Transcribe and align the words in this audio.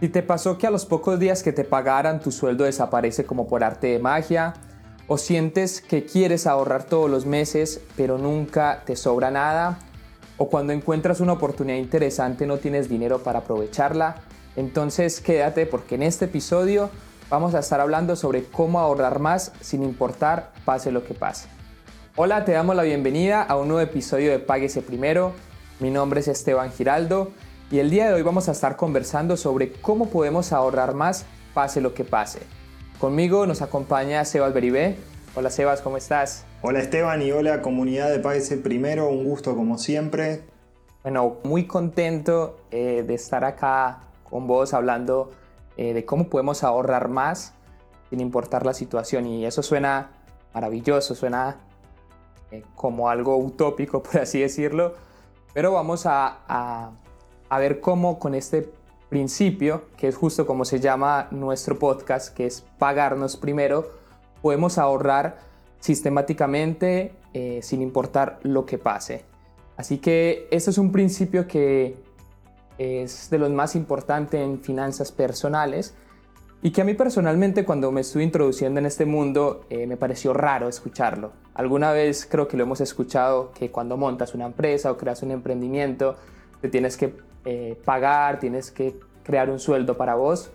Si 0.00 0.10
te 0.10 0.22
pasó 0.22 0.58
que 0.58 0.66
a 0.66 0.70
los 0.70 0.84
pocos 0.84 1.18
días 1.18 1.42
que 1.42 1.54
te 1.54 1.64
pagaran 1.64 2.20
tu 2.20 2.30
sueldo 2.30 2.64
desaparece 2.64 3.24
como 3.24 3.48
por 3.48 3.64
arte 3.64 3.86
de 3.86 3.98
magia, 3.98 4.52
o 5.08 5.16
sientes 5.16 5.80
que 5.80 6.04
quieres 6.04 6.46
ahorrar 6.46 6.84
todos 6.84 7.08
los 7.08 7.24
meses 7.24 7.80
pero 7.96 8.18
nunca 8.18 8.82
te 8.84 8.94
sobra 8.94 9.30
nada, 9.30 9.78
o 10.36 10.50
cuando 10.50 10.74
encuentras 10.74 11.20
una 11.20 11.32
oportunidad 11.32 11.78
interesante 11.78 12.46
no 12.46 12.58
tienes 12.58 12.90
dinero 12.90 13.20
para 13.22 13.38
aprovecharla, 13.38 14.16
entonces 14.54 15.22
quédate 15.22 15.64
porque 15.64 15.94
en 15.94 16.02
este 16.02 16.26
episodio 16.26 16.90
vamos 17.30 17.54
a 17.54 17.60
estar 17.60 17.80
hablando 17.80 18.16
sobre 18.16 18.44
cómo 18.44 18.80
ahorrar 18.80 19.18
más 19.18 19.52
sin 19.62 19.82
importar 19.82 20.52
pase 20.66 20.92
lo 20.92 21.04
que 21.04 21.14
pase. 21.14 21.48
Hola, 22.16 22.44
te 22.44 22.52
damos 22.52 22.76
la 22.76 22.82
bienvenida 22.82 23.42
a 23.42 23.56
un 23.56 23.68
nuevo 23.68 23.80
episodio 23.80 24.30
de 24.30 24.40
Páguese 24.40 24.82
Primero. 24.82 25.32
Mi 25.80 25.90
nombre 25.90 26.20
es 26.20 26.28
Esteban 26.28 26.70
Giraldo 26.70 27.32
y 27.70 27.80
el 27.80 27.90
día 27.90 28.06
de 28.06 28.14
hoy 28.14 28.22
vamos 28.22 28.48
a 28.48 28.52
estar 28.52 28.76
conversando 28.76 29.36
sobre 29.36 29.72
cómo 29.72 30.08
podemos 30.08 30.52
ahorrar 30.52 30.94
más 30.94 31.26
pase 31.52 31.80
lo 31.80 31.94
que 31.94 32.04
pase. 32.04 32.40
Conmigo 33.00 33.44
nos 33.46 33.60
acompaña 33.60 34.24
Sebas 34.24 34.54
Beribé. 34.54 34.96
Hola 35.34 35.50
Sebas, 35.50 35.80
¿cómo 35.80 35.96
estás? 35.96 36.44
Hola 36.62 36.78
Esteban 36.78 37.22
y 37.22 37.32
hola 37.32 37.62
comunidad 37.62 38.10
de 38.10 38.20
Páguese 38.20 38.56
Primero, 38.56 39.08
un 39.08 39.24
gusto 39.24 39.56
como 39.56 39.78
siempre. 39.78 40.44
Bueno, 41.02 41.38
muy 41.42 41.66
contento 41.66 42.60
eh, 42.70 43.04
de 43.06 43.14
estar 43.14 43.44
acá 43.44 44.00
con 44.22 44.46
vos 44.46 44.72
hablando 44.72 45.32
eh, 45.76 45.92
de 45.92 46.04
cómo 46.04 46.28
podemos 46.28 46.62
ahorrar 46.62 47.08
más 47.08 47.52
sin 48.10 48.20
importar 48.20 48.64
la 48.64 48.74
situación 48.74 49.26
y 49.26 49.44
eso 49.44 49.62
suena 49.62 50.10
maravilloso, 50.54 51.16
suena 51.16 51.56
eh, 52.52 52.62
como 52.76 53.10
algo 53.10 53.36
utópico, 53.36 54.02
por 54.04 54.20
así 54.20 54.40
decirlo, 54.40 54.94
pero 55.52 55.72
vamos 55.72 56.06
a 56.06 56.38
a 56.48 56.92
ver 57.50 57.80
cómo 57.80 58.18
con 58.18 58.34
este 58.34 58.70
principio, 59.08 59.84
que 59.96 60.08
es 60.08 60.16
justo 60.16 60.46
como 60.46 60.64
se 60.64 60.80
llama 60.80 61.28
nuestro 61.30 61.78
podcast, 61.78 62.34
que 62.34 62.46
es 62.46 62.64
pagarnos 62.78 63.36
primero, 63.36 63.90
podemos 64.42 64.78
ahorrar 64.78 65.38
sistemáticamente 65.80 67.12
eh, 67.32 67.60
sin 67.62 67.82
importar 67.82 68.38
lo 68.42 68.66
que 68.66 68.78
pase. 68.78 69.24
Así 69.76 69.98
que 69.98 70.48
este 70.50 70.70
es 70.70 70.78
un 70.78 70.90
principio 70.90 71.46
que 71.46 71.96
es 72.78 73.30
de 73.30 73.38
los 73.38 73.50
más 73.50 73.76
importantes 73.76 74.40
en 74.40 74.60
finanzas 74.60 75.12
personales 75.12 75.94
y 76.62 76.70
que 76.70 76.80
a 76.80 76.84
mí 76.84 76.94
personalmente 76.94 77.64
cuando 77.64 77.92
me 77.92 78.00
estuve 78.00 78.24
introduciendo 78.24 78.80
en 78.80 78.86
este 78.86 79.04
mundo 79.04 79.64
eh, 79.70 79.86
me 79.86 79.96
pareció 79.96 80.32
raro 80.32 80.68
escucharlo. 80.68 81.32
Alguna 81.54 81.92
vez 81.92 82.26
creo 82.28 82.48
que 82.48 82.56
lo 82.56 82.64
hemos 82.64 82.80
escuchado 82.80 83.52
que 83.52 83.70
cuando 83.70 83.96
montas 83.96 84.34
una 84.34 84.46
empresa 84.46 84.90
o 84.90 84.96
creas 84.96 85.22
un 85.22 85.30
emprendimiento 85.30 86.16
te 86.60 86.68
tienes 86.68 86.96
que 86.96 87.14
eh, 87.46 87.80
pagar, 87.84 88.40
tienes 88.40 88.70
que 88.70 88.98
crear 89.22 89.48
un 89.50 89.60
sueldo 89.60 89.96
para 89.96 90.16
vos, 90.16 90.50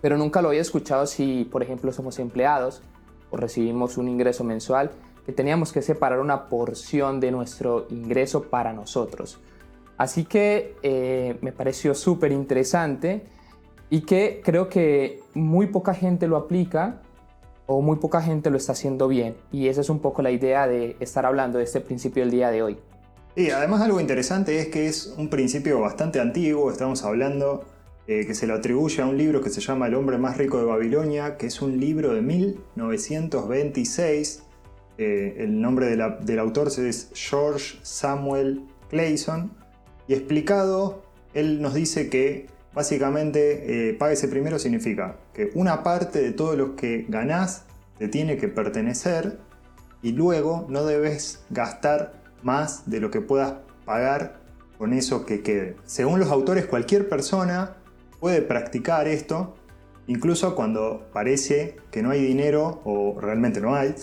pero 0.00 0.18
nunca 0.18 0.42
lo 0.42 0.48
había 0.48 0.60
escuchado 0.60 1.06
si, 1.06 1.44
por 1.44 1.62
ejemplo, 1.62 1.92
somos 1.92 2.18
empleados 2.18 2.82
o 3.30 3.36
recibimos 3.36 3.96
un 3.96 4.08
ingreso 4.08 4.42
mensual, 4.42 4.90
que 5.24 5.32
teníamos 5.32 5.72
que 5.72 5.80
separar 5.80 6.18
una 6.20 6.48
porción 6.48 7.20
de 7.20 7.30
nuestro 7.30 7.86
ingreso 7.90 8.42
para 8.42 8.72
nosotros. 8.72 9.38
Así 9.96 10.24
que 10.24 10.74
eh, 10.82 11.38
me 11.40 11.52
pareció 11.52 11.94
súper 11.94 12.32
interesante 12.32 13.26
y 13.90 14.00
que 14.00 14.40
creo 14.44 14.68
que 14.68 15.20
muy 15.34 15.68
poca 15.68 15.94
gente 15.94 16.26
lo 16.26 16.36
aplica 16.36 17.00
o 17.66 17.80
muy 17.80 17.96
poca 17.96 18.22
gente 18.22 18.50
lo 18.50 18.56
está 18.56 18.72
haciendo 18.72 19.06
bien. 19.06 19.36
Y 19.52 19.68
esa 19.68 19.82
es 19.82 19.90
un 19.90 20.00
poco 20.00 20.22
la 20.22 20.30
idea 20.30 20.66
de 20.66 20.96
estar 20.98 21.26
hablando 21.26 21.58
de 21.58 21.64
este 21.64 21.80
principio 21.80 22.24
el 22.24 22.30
día 22.30 22.50
de 22.50 22.62
hoy. 22.62 22.78
Y 23.38 23.50
además 23.52 23.80
algo 23.82 24.00
interesante 24.00 24.58
es 24.58 24.66
que 24.66 24.88
es 24.88 25.14
un 25.16 25.28
principio 25.28 25.78
bastante 25.78 26.18
antiguo, 26.18 26.72
estamos 26.72 27.04
hablando 27.04 27.64
eh, 28.08 28.26
que 28.26 28.34
se 28.34 28.48
lo 28.48 28.54
atribuye 28.54 29.00
a 29.00 29.06
un 29.06 29.16
libro 29.16 29.40
que 29.40 29.48
se 29.48 29.60
llama 29.60 29.86
El 29.86 29.94
hombre 29.94 30.18
más 30.18 30.36
rico 30.36 30.58
de 30.58 30.64
Babilonia, 30.64 31.36
que 31.36 31.46
es 31.46 31.62
un 31.62 31.78
libro 31.78 32.14
de 32.14 32.20
1926. 32.20 34.42
Eh, 34.98 35.36
el 35.38 35.60
nombre 35.60 35.86
del 35.86 36.38
autor 36.40 36.66
es 36.66 37.12
George 37.14 37.78
Samuel 37.82 38.64
Clayson. 38.90 39.52
Y 40.08 40.14
explicado, 40.14 41.04
él 41.32 41.62
nos 41.62 41.74
dice 41.74 42.10
que 42.10 42.48
básicamente 42.74 43.90
eh, 43.90 43.94
páguese 43.94 44.26
primero 44.26 44.58
significa 44.58 45.14
que 45.32 45.52
una 45.54 45.84
parte 45.84 46.20
de 46.20 46.32
todo 46.32 46.56
lo 46.56 46.74
que 46.74 47.06
ganás 47.08 47.66
te 47.98 48.08
tiene 48.08 48.36
que 48.36 48.48
pertenecer 48.48 49.38
y 50.02 50.10
luego 50.10 50.66
no 50.68 50.84
debes 50.84 51.44
gastar 51.50 52.17
más 52.42 52.88
de 52.90 53.00
lo 53.00 53.10
que 53.10 53.20
puedas 53.20 53.54
pagar 53.84 54.40
con 54.78 54.92
eso 54.92 55.26
que 55.26 55.42
quede. 55.42 55.76
Según 55.84 56.20
los 56.20 56.30
autores, 56.30 56.66
cualquier 56.66 57.08
persona 57.08 57.76
puede 58.20 58.42
practicar 58.42 59.08
esto, 59.08 59.56
incluso 60.06 60.54
cuando 60.54 61.08
parece 61.12 61.76
que 61.90 62.02
no 62.02 62.10
hay 62.10 62.22
dinero 62.22 62.80
o 62.84 63.20
realmente 63.20 63.60
no 63.60 63.74
hay, 63.74 63.94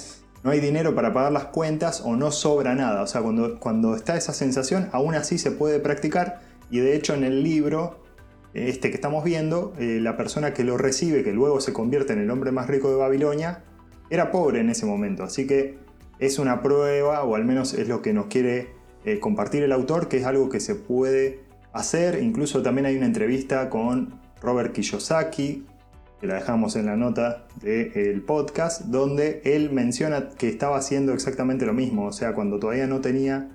no 0.44 0.52
hay 0.52 0.60
dinero 0.60 0.94
para 0.94 1.14
pagar 1.14 1.32
las 1.32 1.46
cuentas 1.46 2.02
o 2.06 2.16
no 2.16 2.32
sobra 2.32 2.76
nada. 2.76 3.02
O 3.02 3.08
sea, 3.08 3.22
cuando, 3.22 3.60
cuando 3.60 3.96
está 3.96 4.18
esa 4.18 4.34
sensación, 4.34 4.90
aún 4.92 5.16
así 5.16 5.38
se 5.38 5.52
puede 5.52 5.80
practicar 5.80 6.42
y 6.70 6.80
de 6.80 6.96
hecho 6.96 7.14
en 7.14 7.24
el 7.24 7.44
libro 7.44 8.04
este 8.54 8.90
que 8.90 8.96
estamos 8.96 9.24
viendo, 9.24 9.74
eh, 9.80 10.00
la 10.02 10.16
persona 10.16 10.54
que 10.54 10.64
lo 10.64 10.78
recibe, 10.78 11.24
que 11.24 11.34
luego 11.34 11.60
se 11.60 11.74
convierte 11.74 12.14
en 12.14 12.20
el 12.20 12.32
hombre 12.32 12.52
más 12.52 12.68
rico 12.68 12.90
de 12.90 12.96
Babilonia, 12.96 13.64
era 14.10 14.32
pobre 14.32 14.62
en 14.62 14.70
ese 14.70 14.86
momento. 14.86 15.24
Así 15.24 15.46
que 15.46 15.78
es 16.20 16.40
una 16.40 16.62
prueba, 16.62 17.24
o 17.24 17.36
al 17.36 17.46
menos 17.46 17.74
es 17.74 17.88
lo 17.88 18.02
que 18.02 18.14
nos 18.14 18.28
quiere 18.28 18.70
eh, 19.04 19.20
compartir 19.20 19.64
el 19.64 19.72
autor, 19.72 20.08
que 20.08 20.18
es 20.18 20.26
algo 20.26 20.50
que 20.50 20.60
se 20.60 20.76
puede 20.76 21.42
hacer. 21.74 22.22
Incluso 22.22 22.62
también 22.62 22.86
hay 22.86 22.98
una 22.98 23.06
entrevista 23.06 23.70
con 23.70 24.20
Robert 24.42 24.74
Kiyosaki, 24.74 25.66
que 26.20 26.28
la 26.28 26.36
dejamos 26.36 26.76
en 26.76 26.86
la 26.86 26.96
nota 26.96 27.46
del 27.62 28.22
podcast, 28.22 28.84
donde 28.86 29.42
él 29.44 29.72
menciona 29.72 30.30
que 30.30 30.48
estaba 30.48 30.78
haciendo 30.78 31.14
exactamente 31.14 31.66
lo 31.66 31.74
mismo. 31.74 32.06
O 32.06 32.14
sea, 32.14 32.34
cuando 32.34 32.60
todavía 32.60 32.88
no 32.88 33.02
tenía 33.02 33.50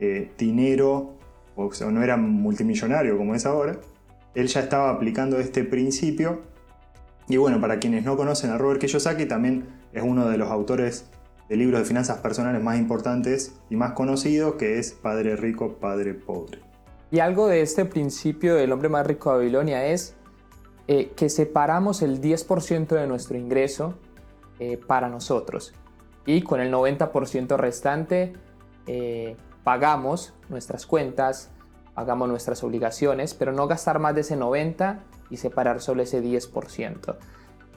eh, 0.00 0.30
dinero, 0.36 1.14
o 1.56 1.70
no 1.90 2.02
era 2.02 2.16
multimillonario 2.16 3.16
como 3.16 3.34
es 3.34 3.46
ahora, 3.46 3.78
él 4.34 4.48
ya 4.48 4.60
estaba 4.60 4.90
aplicando 4.90 5.38
este 5.38 5.64
principio. 5.64 6.42
Y 7.28 7.38
bueno, 7.38 7.60
para 7.60 7.78
quienes 7.78 8.04
no 8.04 8.16
conocen 8.16 8.50
a 8.50 8.58
Robert 8.58 8.80
Kiyosaki, 8.80 9.26
también 9.26 9.66
es 9.92 10.02
uno 10.02 10.28
de 10.28 10.36
los 10.36 10.50
autores 10.50 11.06
de 11.48 11.56
libros 11.56 11.80
de 11.80 11.86
finanzas 11.86 12.18
personales 12.18 12.62
más 12.62 12.78
importantes 12.78 13.54
y 13.70 13.76
más 13.76 13.92
conocidos, 13.92 14.54
que 14.54 14.78
es 14.78 14.92
Padre 14.92 15.36
Rico, 15.36 15.74
Padre 15.74 16.14
Pobre. 16.14 16.60
Y 17.10 17.20
algo 17.20 17.46
de 17.46 17.60
este 17.60 17.84
principio 17.84 18.54
del 18.56 18.72
hombre 18.72 18.88
más 18.88 19.06
rico 19.06 19.30
de 19.30 19.36
Babilonia 19.38 19.86
es 19.86 20.16
eh, 20.88 21.12
que 21.16 21.28
separamos 21.28 22.02
el 22.02 22.20
10% 22.20 22.88
de 22.88 23.06
nuestro 23.06 23.38
ingreso 23.38 23.94
eh, 24.58 24.76
para 24.76 25.08
nosotros 25.08 25.74
y 26.26 26.42
con 26.42 26.60
el 26.60 26.72
90% 26.72 27.56
restante 27.56 28.32
eh, 28.86 29.36
pagamos 29.62 30.34
nuestras 30.48 30.86
cuentas, 30.86 31.50
pagamos 31.94 32.28
nuestras 32.28 32.62
obligaciones, 32.64 33.34
pero 33.34 33.52
no 33.52 33.66
gastar 33.66 33.98
más 33.98 34.14
de 34.14 34.22
ese 34.22 34.36
90% 34.36 34.98
y 35.30 35.38
separar 35.38 35.80
solo 35.80 36.02
ese 36.02 36.22
10%. 36.22 37.16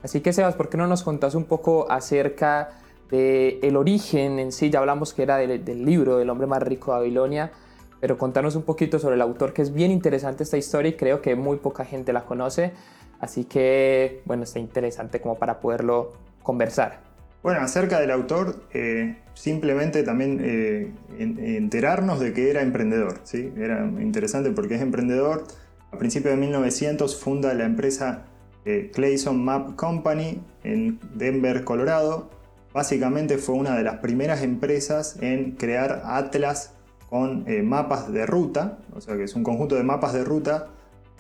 Así 0.04 0.22
que 0.22 0.34
Sebas, 0.34 0.56
¿por 0.56 0.70
qué 0.70 0.78
no 0.78 0.88
nos 0.88 1.04
contás 1.04 1.34
un 1.34 1.46
poco 1.46 1.90
acerca 1.90 2.72
el 3.12 3.76
origen 3.76 4.40
en 4.40 4.52
sí, 4.52 4.70
ya 4.70 4.80
hablamos 4.80 5.14
que 5.14 5.24
era 5.24 5.38
del, 5.38 5.86
libro 5.86 6.18
del 6.18 6.30
hombre 6.30 6.48
más 6.48 6.62
rico 6.62 6.92
de 6.92 7.00
Babilonia, 7.00 7.52
pero 8.00 8.18
contarnos 8.18 8.56
un 8.56 8.64
poquito 8.64 9.00
sobre 9.00 9.16
el 9.16 9.22
autor, 9.22 9.54
que 9.54 9.62
es 9.62 9.74
bien 9.74 9.92
interesante 9.92 10.44
esta 10.44 10.58
historia 10.58 10.90
y 10.90 10.94
creo 10.94 11.22
que 11.22 11.36
muy 11.36 11.58
poca 11.58 11.86
gente 11.86 12.14
la 12.14 12.26
conoce, 12.26 12.74
así 13.20 13.46
que 13.46 14.22
bueno, 14.26 14.44
está 14.44 14.60
interesante 14.60 15.22
como 15.22 15.36
para 15.36 15.60
poderlo 15.60 16.14
conversar. 16.44 17.08
Bueno, 17.44 17.62
acerca 17.62 18.00
del 18.00 18.12
autor, 18.12 18.56
eh, 18.74 19.18
simplemente 19.34 20.04
también 20.04 20.40
eh, 20.44 20.92
enterarnos 21.18 22.20
de 22.20 22.34
que 22.34 22.50
era 22.50 22.62
emprendedor, 22.62 23.20
¿sí? 23.24 23.54
Era 23.56 23.86
interesante 23.86 24.52
porque 24.52 24.76
es 24.76 24.82
emprendedor. 24.82 25.46
A 25.92 25.98
principios 25.98 26.34
de 26.34 26.42
1900 26.42 27.16
funda 27.16 27.54
la 27.54 27.66
empresa 27.66 28.26
eh, 28.66 28.92
Clayson 28.94 29.46
Map 29.46 29.76
Company 29.78 30.42
en 30.66 31.00
Denver, 31.14 31.64
Colorado, 31.64 32.30
básicamente 32.78 33.40
fue 33.40 33.56
una 33.56 33.76
de 33.76 33.82
las 33.82 33.96
primeras 34.02 34.44
empresas 34.44 35.18
en 35.22 35.54
crear 35.54 36.04
atlas 36.06 36.74
con 37.10 37.44
eh, 37.48 37.64
mapas 37.64 38.14
de 38.14 38.28
ruta, 38.28 38.78
o 38.94 39.02
sea 39.02 39.18
que 39.18 39.24
es 39.24 39.34
un 39.34 39.44
conjunto 39.44 39.74
de 39.74 39.82
mapas 39.82 40.14
de 40.14 40.24
ruta 40.24 40.68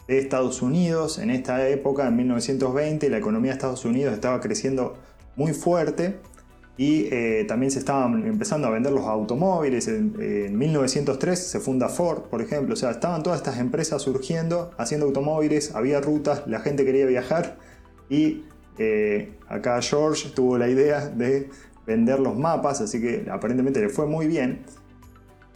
de 0.07 0.19
Estados 0.19 0.61
Unidos. 0.61 1.17
En 1.17 1.31
esta 1.31 1.67
época, 1.67 2.07
en 2.07 2.15
1920, 2.15 3.09
la 3.09 3.17
economía 3.17 3.49
de 3.49 3.55
Estados 3.55 3.85
Unidos 3.85 4.13
estaba 4.13 4.39
creciendo 4.39 4.97
muy 5.35 5.53
fuerte 5.53 6.19
y 6.77 7.07
eh, 7.11 7.43
también 7.47 7.71
se 7.71 7.79
estaban 7.79 8.27
empezando 8.27 8.67
a 8.67 8.69
vender 8.69 8.91
los 8.91 9.05
automóviles. 9.05 9.87
En, 9.87 10.13
en, 10.19 10.55
1903 10.59 11.39
se 11.39 11.59
funda 11.59 11.89
Ford, 11.89 12.25
por 12.29 12.43
ejemplo. 12.43 12.75
O 12.75 12.77
sea, 12.77 12.91
estaban 12.91 13.23
todas 13.23 13.39
estas 13.39 13.57
empresas 13.57 14.03
surgiendo, 14.03 14.69
haciendo 14.77 15.07
automóviles, 15.07 15.73
había 15.73 16.01
rutas, 16.01 16.43
la 16.45 16.59
gente 16.59 16.85
quería 16.85 17.07
viajar 17.07 17.57
y 18.11 18.43
eh, 18.77 19.33
acá 19.47 19.81
George 19.81 20.29
tuvo 20.35 20.57
la 20.57 20.69
idea 20.69 21.07
de 21.07 21.49
vender 21.87 22.19
los 22.19 22.37
mapas, 22.37 22.81
así 22.81 23.01
que 23.01 23.25
aparentemente 23.31 23.79
le 23.79 23.89
fue 23.89 24.05
muy 24.05 24.27
bien. 24.27 24.59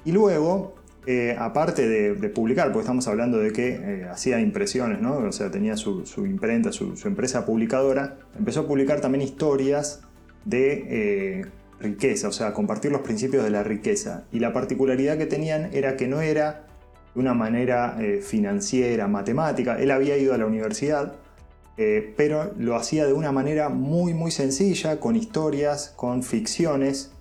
Y 0.05 0.13
luego, 0.13 0.73
eh, 1.05 1.35
aparte 1.37 1.87
de, 1.87 2.29
publicar, 2.29 2.67
porque 2.67 2.81
estamos 2.81 3.07
hablando 3.07 3.37
de 3.37 3.51
que 3.51 3.69
eh, 3.69 4.07
hacía 4.09 4.39
impresiones, 4.39 5.01
¿no? 5.01 5.17
o 5.17 5.31
sea, 5.31 5.51
tenía 5.51 5.75
su, 5.77 6.03
imprenta, 6.17 6.71
su, 6.71 6.95
empresa 7.05 7.45
publicadora, 7.45 8.17
empezó 8.37 8.61
a 8.61 8.67
publicar 8.67 9.01
también 9.01 9.21
historias 9.21 10.01
de 10.45 10.85
eh, 10.89 11.45
riqueza, 11.79 12.29
o 12.29 12.31
sea, 12.31 12.53
compartir 12.53 12.91
los 12.91 13.01
principios 13.01 13.43
de 13.43 13.51
la 13.51 13.63
riqueza. 13.63 14.23
Y 14.31 14.39
la 14.39 14.53
particularidad 14.53 15.17
que 15.17 15.25
tenían 15.25 15.69
era 15.73 15.97
que 15.97 16.07
no 16.07 16.21
era 16.21 16.65
de 17.13 17.19
una 17.19 17.33
manera 17.33 17.97
financiera, 18.21 19.05
matemática, 19.09 19.77
él 19.77 19.91
había 19.91 20.17
ido 20.17 20.33
a 20.33 20.37
la 20.37 20.45
universidad, 20.45 21.15
pero 21.75 22.53
lo 22.57 22.75
hacía 22.75 23.07
de 23.07 23.13
una 23.13 23.31
manera 23.31 23.69
muy, 23.69 24.13
muy 24.13 24.29
sencilla, 24.29 24.99
con 24.99 25.15
historias, 25.15 25.93
con 25.95 26.21
ficciones, 26.21 27.11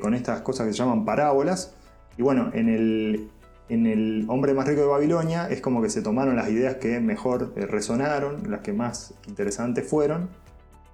con 0.00 0.12
estas 0.14 0.42
cosas 0.42 0.66
que 0.66 0.72
se 0.74 0.78
llaman 0.78 1.06
parábolas, 1.06 1.74
y 2.20 2.22
bueno, 2.22 2.50
en 2.52 2.68
el, 2.68 3.30
en 3.70 3.86
el 3.86 4.26
Hombre 4.28 4.52
más 4.52 4.66
rico 4.66 4.82
de 4.82 4.88
Babilonia 4.88 5.48
es 5.48 5.60
como 5.60 5.80
que 5.80 5.88
se 5.88 6.02
tomaron 6.02 6.36
las 6.36 6.50
ideas 6.50 6.74
que 6.74 7.00
mejor 7.00 7.54
eh, 7.56 7.64
resonaron, 7.64 8.50
las 8.50 8.60
que 8.60 8.72
más 8.72 9.14
interesantes 9.26 9.88
fueron, 9.88 10.28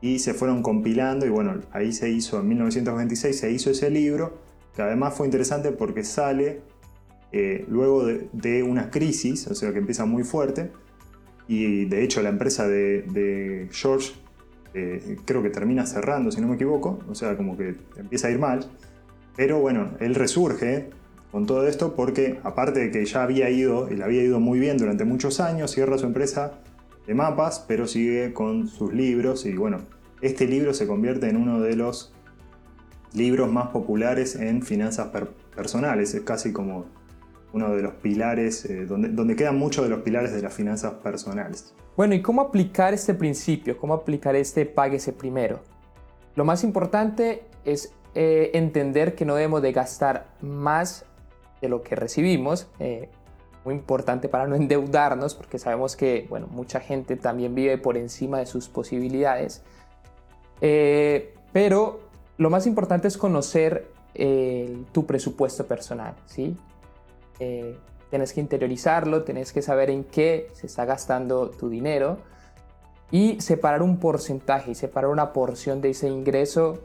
y 0.00 0.18
se 0.18 0.34
fueron 0.34 0.62
compilando 0.62 1.26
y 1.26 1.30
bueno, 1.30 1.60
ahí 1.72 1.92
se 1.92 2.10
hizo, 2.10 2.38
en 2.38 2.48
1926 2.48 3.36
se 3.36 3.50
hizo 3.50 3.70
ese 3.70 3.90
libro, 3.90 4.38
que 4.74 4.82
además 4.82 5.14
fue 5.14 5.26
interesante 5.26 5.72
porque 5.72 6.04
sale 6.04 6.60
eh, 7.32 7.64
luego 7.68 8.04
de, 8.04 8.62
una 8.62 8.90
crisis, 8.90 9.46
o 9.48 9.54
sea 9.54 9.72
que 9.72 9.78
empieza 9.78 10.04
muy 10.04 10.22
fuerte, 10.22 10.70
y 11.48 11.84
de 11.86 12.02
hecho 12.02 12.22
la 12.22 12.28
empresa 12.28 12.66
de, 12.68 13.68
George 13.72 14.12
eh, 14.74 15.16
creo 15.24 15.42
que 15.42 15.50
termina 15.50 15.86
cerrando, 15.86 16.30
si 16.30 16.40
no 16.40 16.48
me 16.48 16.56
equivoco, 16.56 16.98
o 17.08 17.14
sea 17.14 17.36
como 17.36 17.56
que 17.56 17.76
empieza 17.96 18.28
a 18.28 18.30
ir 18.30 18.38
mal, 18.38 18.66
pero 19.36 19.60
bueno, 19.60 19.90
él 20.00 20.14
resurge 20.14 20.90
con 21.30 21.46
todo 21.46 21.66
esto 21.66 21.94
porque 21.94 22.38
aparte 22.44 22.80
de 22.80 22.90
que 22.90 23.04
ya 23.04 23.22
había 23.22 23.50
ido, 23.50 23.90
y 23.90 23.96
le 23.96 24.04
había 24.04 24.22
ido 24.22 24.40
muy 24.40 24.58
bien 24.58 24.78
durante 24.78 25.04
muchos 25.04 25.40
años, 25.40 25.70
cierra 25.70 25.98
su 25.98 26.06
empresa 26.06 26.58
de 27.06 27.14
mapas, 27.14 27.64
pero 27.66 27.86
sigue 27.86 28.32
con 28.32 28.68
sus 28.68 28.92
libros. 28.92 29.46
Y 29.46 29.54
bueno, 29.54 29.78
este 30.20 30.46
libro 30.46 30.74
se 30.74 30.86
convierte 30.86 31.28
en 31.28 31.36
uno 31.36 31.60
de 31.60 31.76
los 31.76 32.12
libros 33.12 33.50
más 33.50 33.68
populares 33.68 34.36
en 34.36 34.62
finanzas 34.62 35.08
personales, 35.54 36.14
es 36.14 36.22
casi 36.22 36.52
como 36.52 36.86
uno 37.52 37.74
de 37.74 37.82
los 37.82 37.94
pilares, 37.94 38.64
eh, 38.66 38.86
donde, 38.86 39.36
quedan 39.36 39.58
muchos 39.58 39.84
de 39.84 39.90
los 39.90 40.00
pilares 40.00 40.32
de 40.32 40.42
las 40.42 40.52
finanzas 40.52 40.94
personales. 40.94 41.74
Bueno, 41.96 42.14
¿y 42.14 42.22
cómo 42.22 42.42
aplicar 42.42 42.92
este 42.92 43.14
principio? 43.14 43.78
¿Cómo 43.78 43.94
aplicar 43.94 44.36
este 44.36 44.66
páguese 44.66 45.12
primero? 45.12 45.60
Lo 46.34 46.44
más 46.44 46.64
importante 46.64 47.44
es 47.64 47.94
eh, 48.14 48.50
entender 48.54 49.14
que 49.14 49.24
no 49.24 49.34
debemos 49.34 49.62
de 49.62 49.72
gastar 49.72 50.26
más 50.42 51.06
de 51.62 51.68
lo 51.68 51.82
que 51.82 51.96
recibimos. 51.96 52.68
Eh, 52.78 53.08
muy 53.64 53.74
importante 53.74 54.28
para 54.28 54.46
no 54.46 54.54
endeudarnos, 54.54 55.34
porque 55.34 55.58
sabemos 55.58 55.96
que 55.96 56.26
bueno, 56.28 56.46
mucha 56.46 56.78
gente 56.78 57.16
también 57.16 57.54
vive 57.54 57.78
por 57.78 57.96
encima 57.96 58.38
de 58.38 58.46
sus 58.46 58.68
posibilidades. 58.68 59.62
Pero 60.60 62.00
lo 62.38 62.50
más 62.50 62.66
importante 62.66 63.08
es 63.08 63.16
conocer 63.16 63.90
tu 64.92 65.04
presupuesto 65.04 65.66
personal, 65.66 66.14
¿sí? 66.26 66.56
Tienes 67.38 68.32
que 68.32 68.40
interiorizarlo, 68.40 69.24
tienes 69.24 69.52
que 69.52 69.62
saber 69.62 69.90
en 69.90 70.04
qué 70.04 70.48
se 70.52 70.66
está 70.66 70.84
gastando 70.84 71.50
tu 71.50 71.68
dinero 71.68 72.18
y 73.10 73.40
separar 73.40 73.82
un 73.82 73.98
porcentaje 73.98 74.72
y 74.72 74.74
separar 74.74 75.10
una 75.10 75.32
porción 75.32 75.80
de 75.80 75.90
ese 75.90 76.08
ingreso 76.08 76.84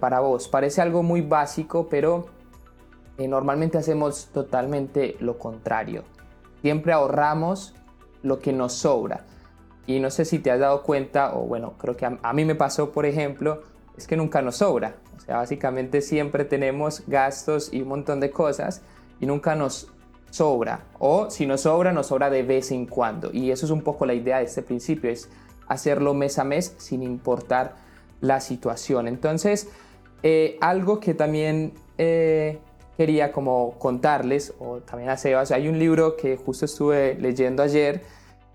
para 0.00 0.20
vos. 0.20 0.48
Parece 0.48 0.82
algo 0.82 1.02
muy 1.02 1.20
básico, 1.22 1.88
pero 1.88 2.26
eh, 3.18 3.28
normalmente 3.28 3.78
hacemos 3.78 4.30
totalmente 4.32 5.16
lo 5.20 5.38
contrario. 5.38 6.04
Siempre 6.62 6.92
ahorramos 6.92 7.74
lo 8.22 8.38
que 8.38 8.52
nos 8.52 8.72
sobra. 8.72 9.26
Y 9.86 10.00
no 10.00 10.10
sé 10.10 10.24
si 10.24 10.38
te 10.38 10.50
has 10.50 10.60
dado 10.60 10.82
cuenta, 10.82 11.34
o 11.34 11.42
bueno, 11.42 11.74
creo 11.76 11.96
que 11.96 12.06
a, 12.06 12.32
mí 12.32 12.44
me 12.44 12.54
pasó, 12.54 12.92
por 12.92 13.04
ejemplo, 13.04 13.62
es 13.96 14.06
que 14.06 14.16
nunca 14.16 14.40
nos 14.40 14.56
sobra. 14.56 14.96
O 15.16 15.20
sea, 15.20 15.36
básicamente 15.36 16.00
siempre 16.00 16.44
tenemos 16.44 17.02
gastos 17.06 17.72
y 17.72 17.82
un 17.82 17.88
montón 17.88 18.20
de 18.20 18.30
cosas 18.30 18.82
y 19.22 19.26
nunca 19.26 19.54
nos 19.54 19.88
sobra. 20.30 20.84
O 20.98 21.30
si 21.30 21.46
nos 21.46 21.62
sobra, 21.62 21.92
nos 21.92 22.08
sobra 22.08 22.28
de 22.28 22.42
vez 22.42 22.72
en 22.72 22.86
cuando. 22.86 23.30
Y 23.32 23.52
eso 23.52 23.64
es 23.64 23.70
un 23.70 23.82
poco 23.82 24.04
la 24.04 24.14
idea 24.14 24.38
de 24.38 24.44
este 24.44 24.62
principio, 24.62 25.08
es 25.08 25.30
hacerlo 25.68 26.12
mes 26.12 26.40
a 26.40 26.44
mes 26.44 26.74
sin 26.78 27.04
importar 27.04 27.76
la 28.20 28.40
situación. 28.40 29.06
Entonces, 29.06 29.68
eh, 30.24 30.58
algo 30.60 30.98
que 30.98 31.14
también 31.14 31.72
eh, 31.98 32.58
quería 32.96 33.30
como 33.30 33.78
contarles, 33.78 34.54
o 34.58 34.78
también 34.78 35.08
a 35.08 35.16
Sebas, 35.16 35.52
hay 35.52 35.68
un 35.68 35.78
libro 35.78 36.16
que 36.16 36.36
justo 36.36 36.64
estuve 36.64 37.14
leyendo 37.14 37.62
ayer, 37.62 38.02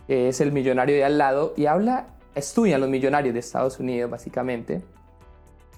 que 0.06 0.30
es 0.30 0.42
El 0.42 0.52
millonario 0.52 0.98
de 0.98 1.06
al 1.06 1.18
lado, 1.18 1.54
y 1.56 1.68
habla, 1.68 2.08
estudian 2.36 2.82
los 2.82 2.90
millonarios 2.90 3.34
de 3.34 3.40
Estados 3.40 3.80
Unidos 3.80 4.12
básicamente, 4.12 4.82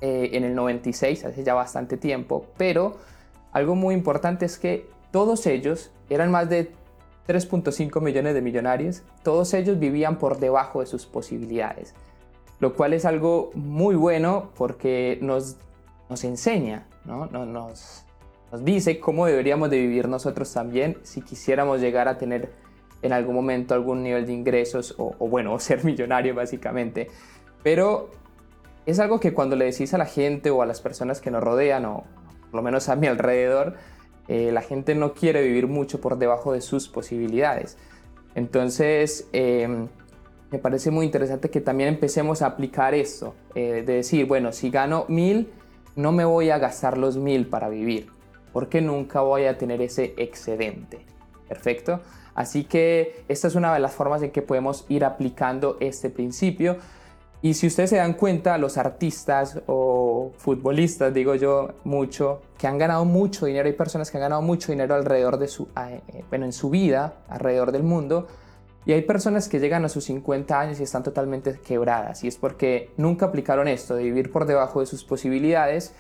eh, 0.01 0.31
en 0.33 0.45
el 0.45 0.56
96, 0.56 1.25
hace 1.25 1.44
ya 1.44 1.53
bastante 1.53 1.95
tiempo, 1.97 2.47
pero 2.57 2.97
algo 3.51 3.75
muy 3.75 3.95
importante 3.95 4.45
es 4.45 4.57
que 4.57 4.87
todos 5.11 5.45
ellos, 5.45 5.91
eran 6.09 6.31
más 6.31 6.49
de 6.49 6.71
3.5 7.27 8.01
millones 8.01 8.33
de 8.33 8.41
millonarios, 8.41 9.03
todos 9.23 9.53
ellos 9.53 9.79
vivían 9.79 10.17
por 10.17 10.39
debajo 10.39 10.81
de 10.81 10.85
sus 10.85 11.05
posibilidades, 11.05 11.93
lo 12.59 12.73
cual 12.73 12.93
es 12.93 13.05
algo 13.05 13.51
muy 13.53 13.95
bueno 13.95 14.51
porque 14.55 15.19
nos, 15.21 15.57
nos 16.09 16.23
enseña, 16.23 16.87
¿no? 17.05 17.27
Nos, 17.27 18.05
nos 18.51 18.65
dice 18.65 18.99
cómo 18.99 19.25
deberíamos 19.25 19.69
de 19.69 19.77
vivir 19.77 20.07
nosotros 20.07 20.51
también 20.53 20.97
si 21.03 21.21
quisiéramos 21.21 21.81
llegar 21.81 22.07
a 22.07 22.17
tener 22.17 22.51
en 23.01 23.13
algún 23.13 23.35
momento 23.35 23.73
algún 23.73 24.03
nivel 24.03 24.25
de 24.25 24.33
ingresos 24.33 24.95
o, 24.97 25.13
bueno, 25.27 25.57
ser 25.59 25.83
millonario 25.83 26.35
básicamente. 26.35 27.07
Pero 27.63 28.09
es 28.85 28.99
algo 28.99 29.19
que 29.19 29.33
cuando 29.33 29.55
le 29.55 29.65
decís 29.65 29.93
a 29.93 29.97
la 29.97 30.05
gente 30.05 30.49
o 30.49 30.61
a 30.61 30.65
las 30.65 30.81
personas 30.81 31.21
que 31.21 31.31
nos 31.31 31.43
rodean 31.43 31.85
o 31.85 32.03
por 32.51 32.57
lo 32.57 32.61
menos 32.61 32.89
a 32.89 32.95
mi 32.95 33.07
alrededor, 33.07 33.75
eh, 34.27 34.51
la 34.51 34.61
gente 34.61 34.95
no 34.95 35.13
quiere 35.13 35.41
vivir 35.41 35.67
mucho 35.67 35.99
por 36.01 36.17
debajo 36.17 36.53
de 36.53 36.61
sus 36.61 36.87
posibilidades. 36.87 37.77
Entonces, 38.35 39.27
em, 39.33 39.87
me 40.51 40.59
parece 40.59 40.91
muy 40.91 41.05
interesante 41.05 41.49
que 41.49 41.61
también 41.61 41.89
empecemos 41.89 42.41
a 42.41 42.47
aplicar 42.47 42.93
esto, 42.93 43.35
eh, 43.55 43.83
de 43.85 43.93
decir, 43.93 44.25
bueno, 44.25 44.51
si 44.51 44.69
gano 44.69 45.05
mil, 45.07 45.51
no 45.95 46.11
me 46.11 46.25
voy 46.25 46.49
a 46.49 46.57
gastar 46.57 46.97
los 46.97 47.17
mil 47.17 47.47
para 47.47 47.69
vivir 47.69 48.19
porque 48.53 48.81
nunca 48.81 49.21
voy 49.21 49.45
a 49.45 49.57
tener 49.57 49.81
ese 49.81 50.13
excedente. 50.17 50.99
Perfecto. 51.47 52.01
Así 52.35 52.63
que 52.63 53.23
esta 53.27 53.47
es 53.47 53.55
una 53.55 53.73
de 53.73 53.79
las 53.79 53.93
formas 53.93 54.21
en 54.21 54.31
que 54.31 54.41
podemos 54.41 54.85
ir 54.89 55.03
aplicando 55.03 55.77
este 55.79 56.09
principio. 56.09 56.77
Y 57.41 57.53
si 57.53 57.67
ustedes 57.67 57.91
se 57.91 57.95
dan 57.95 58.13
cuenta, 58.13 58.57
los 58.57 58.77
artistas 58.77 59.61
o 59.67 60.33
futbolistas, 60.37 61.13
digo 61.13 61.35
yo 61.35 61.69
mucho, 61.85 62.41
que 62.57 62.67
han 62.67 62.77
ganado 62.77 63.05
mucho 63.05 63.45
dinero, 63.45 63.67
hay 63.67 63.73
personas 63.73 64.11
que 64.11 64.17
han 64.17 64.23
ganado 64.23 64.41
mucho 64.41 64.73
dinero 64.73 64.93
alrededor 64.95 65.37
de 65.37 65.47
su, 65.47 65.69
eh, 65.77 66.01
bueno, 66.29 66.45
en 66.45 66.51
su 66.51 66.69
vida, 66.69 67.13
alrededor 67.29 67.71
del 67.71 67.83
mundo, 67.83 68.27
y 68.85 68.91
hay 68.91 69.03
personas 69.03 69.47
que 69.47 69.59
llegan 69.59 69.85
a 69.85 69.89
sus 69.89 70.03
50 70.05 70.59
años 70.59 70.79
y 70.81 70.83
están 70.83 71.01
totalmente 71.01 71.59
quebradas, 71.65 72.25
y 72.25 72.27
es 72.27 72.35
porque 72.35 72.91
nunca 72.97 73.27
aplicaron 73.27 73.69
esto 73.69 73.95
de 73.95 74.03
vivir 74.03 74.31
por 74.31 74.45
debajo 74.45 74.81
de 74.81 74.85
sus 74.85 75.05
posibilidades 75.05 75.93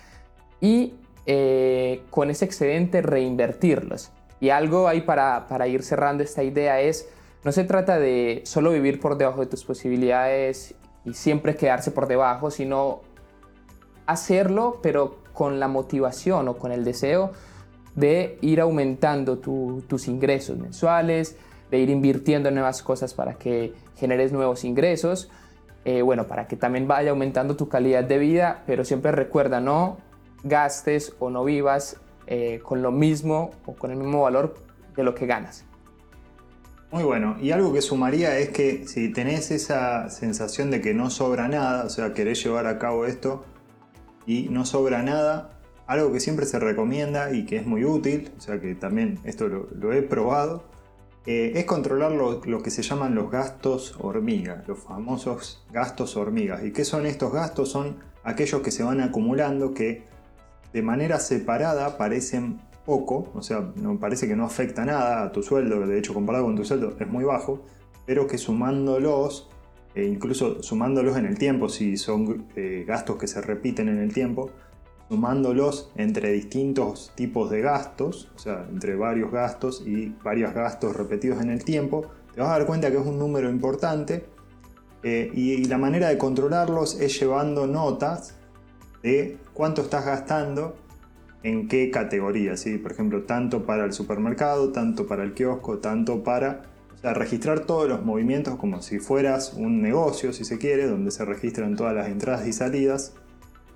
y 0.59 0.95
eh, 1.25 2.03
con 2.09 2.31
ese 2.31 2.43
excedente 2.43 3.01
reinvertirlos. 3.01 4.11
Y 4.41 4.49
algo 4.49 4.89
ahí 4.89 5.01
para, 5.01 5.47
para 5.47 5.67
ir 5.67 5.83
cerrando 5.83 6.21
esta 6.21 6.43
idea 6.43 6.81
es, 6.81 7.07
no 7.45 7.53
se 7.53 7.63
trata 7.63 7.97
de 7.97 8.41
solo 8.45 8.71
vivir 8.71 8.99
por 8.99 9.17
debajo 9.17 9.39
de 9.39 9.47
tus 9.47 9.63
posibilidades 9.63 10.75
y 11.05 11.13
siempre 11.13 11.55
quedarse 11.55 11.91
por 11.91 12.07
debajo, 12.07 12.51
sino 12.51 13.01
hacerlo, 14.05 14.79
pero 14.81 15.19
con 15.33 15.59
la 15.59 15.67
motivación 15.67 16.47
o 16.47 16.57
con 16.57 16.71
el 16.71 16.83
deseo 16.83 17.31
de 17.95 18.37
ir 18.41 18.61
aumentando 18.61 19.37
tus 19.37 20.07
ingresos 20.07 20.57
mensuales, 20.57 21.37
de 21.71 21.79
ir 21.79 21.89
invirtiendo 21.89 22.49
en 22.49 22.55
nuevas 22.55 22.81
cosas 22.81 23.13
para 23.13 23.35
que 23.35 23.73
generes 23.95 24.31
nuevos 24.31 24.63
ingresos, 24.63 25.29
eh, 25.85 26.01
bueno, 26.01 26.27
para 26.27 26.47
que 26.47 26.55
también 26.55 26.87
vaya 26.87 27.11
aumentando 27.11 27.55
tu 27.55 27.69
calidad 27.69 28.03
de 28.03 28.17
vida, 28.17 28.63
pero 28.65 28.83
siempre 28.83 29.11
recuerda, 29.11 29.59
no 29.59 29.97
gastes 30.43 31.15
o 31.19 31.29
no 31.29 31.43
vivas 31.43 31.97
eh, 32.27 32.59
con 32.63 32.81
lo 32.81 32.91
mismo 32.91 33.51
o 33.65 33.73
con 33.73 33.91
el 33.91 33.97
mismo 33.97 34.21
valor 34.21 34.55
de 34.95 35.03
lo 35.03 35.15
que 35.15 35.25
ganas. 35.25 35.65
Muy 36.91 37.03
bueno, 37.03 37.37
y 37.39 37.51
algo 37.51 37.71
que 37.71 37.83
sumaría 37.83 38.39
es 38.39 38.49
que 38.49 38.87
si 38.87 39.09
tenés 39.09 39.51
esa 39.51 40.09
sensación 40.09 40.71
de 40.71 40.81
que 40.81 40.95
no 40.95 41.11
sobra 41.11 41.47
nada, 41.47 41.85
o 41.85 41.89
sea, 41.89 42.15
querés 42.15 42.43
llevar 42.43 42.65
a 42.65 42.79
cabo 42.79 43.05
esto 43.05 43.45
y 44.25 44.49
no 44.49 44.65
sobra 44.65 45.03
nada, 45.03 45.51
algo 45.85 46.11
que 46.11 46.19
siempre 46.19 46.47
se 46.47 46.57
recomienda 46.57 47.31
y 47.31 47.45
que 47.45 47.57
es 47.57 47.67
muy 47.67 47.85
útil, 47.85 48.31
o 48.35 48.41
sea 48.41 48.59
que 48.59 48.73
también 48.73 49.19
esto 49.23 49.47
lo, 49.47 49.93
he 49.93 50.01
probado, 50.01 50.63
eh, 51.27 51.51
es 51.55 51.65
controlar 51.65 52.11
lo, 52.11 52.63
que 52.63 52.71
se 52.71 52.81
llaman 52.81 53.13
los 53.13 53.29
gastos 53.29 53.95
hormiga, 53.99 54.63
los 54.65 54.79
famosos 54.79 55.63
gastos 55.71 56.17
hormigas. 56.17 56.63
¿Y 56.63 56.71
qué 56.71 56.85
son 56.85 57.05
estos 57.05 57.31
gastos? 57.31 57.69
Son 57.69 57.97
aquellos 58.23 58.61
que 58.61 58.71
se 58.71 58.81
van 58.81 58.99
acumulando 58.99 59.75
que 59.75 60.07
de 60.73 60.81
manera 60.81 61.19
separada 61.19 61.97
parecen 61.97 62.59
poco, 62.89 63.27
o 63.35 63.43
sea, 63.43 63.71
me 63.75 63.95
parece 63.99 64.27
que 64.27 64.35
no 64.35 64.45
afecta 64.45 64.83
nada 64.83 65.21
a 65.21 65.31
tu 65.31 65.43
sueldo, 65.43 65.85
de 65.85 65.99
hecho 65.99 66.11
comparado 66.15 66.45
con 66.45 66.55
tu 66.55 66.65
sueldo 66.65 66.95
es 66.99 67.07
muy 67.07 67.23
bajo, 67.23 67.61
pero 68.07 68.25
que 68.25 68.39
sumándolos, 68.39 69.47
e 69.93 70.05
incluso 70.05 70.63
sumándolos 70.63 71.15
en 71.15 71.27
el 71.27 71.37
tiempo, 71.37 71.69
si 71.69 71.97
son 71.97 72.47
eh, 72.55 72.85
gastos 72.87 73.17
que 73.17 73.27
se 73.27 73.41
repiten 73.41 73.89
en 73.89 73.99
el 73.99 74.11
tiempo, 74.11 74.49
sumándolos 75.07 75.91
entre 75.97 76.31
distintos 76.31 77.11
tipos 77.13 77.51
de 77.51 77.61
gastos, 77.61 78.31
o 78.35 78.39
sea, 78.39 78.65
entre 78.67 78.95
varios 78.95 79.31
gastos 79.31 79.83
y 79.85 80.15
varios 80.23 80.51
gastos 80.55 80.95
repetidos 80.95 81.43
en 81.43 81.51
el 81.51 81.63
tiempo, 81.63 82.07
te 82.33 82.41
vas 82.41 82.49
a 82.49 82.53
dar 82.53 82.65
cuenta 82.65 82.89
que 82.89 82.97
es 82.97 83.05
un 83.05 83.19
número 83.19 83.51
importante 83.51 84.25
eh, 85.03 85.29
y, 85.31 85.63
la 85.65 85.77
manera 85.77 86.09
de 86.09 86.17
controlarlos 86.17 86.99
es 86.99 87.19
llevando 87.19 87.67
notas 87.67 88.33
de 89.03 89.37
cuánto 89.53 89.83
estás 89.83 90.05
gastando 90.07 90.75
en 91.43 91.67
qué 91.67 91.89
categoría, 91.91 92.57
¿sí? 92.57 92.77
por 92.77 92.91
ejemplo, 92.91 93.23
tanto 93.23 93.65
para 93.65 93.85
el 93.85 93.93
supermercado, 93.93 94.71
tanto 94.71 95.07
para 95.07 95.23
el 95.23 95.33
kiosco, 95.33 95.77
tanto 95.77 96.23
para 96.23 96.63
o 96.95 96.97
sea, 96.97 97.13
registrar 97.13 97.61
todos 97.61 97.87
los 97.87 98.03
movimientos 98.03 98.55
como 98.57 98.81
si 98.81 98.99
fueras 98.99 99.53
un 99.53 99.81
negocio, 99.81 100.33
si 100.33 100.43
se 100.43 100.57
quiere, 100.57 100.85
donde 100.85 101.11
se 101.11 101.23
registran 101.23 101.75
todas 101.75 101.95
las 101.95 102.09
entradas 102.09 102.45
y 102.45 102.51
salidas. 102.51 103.13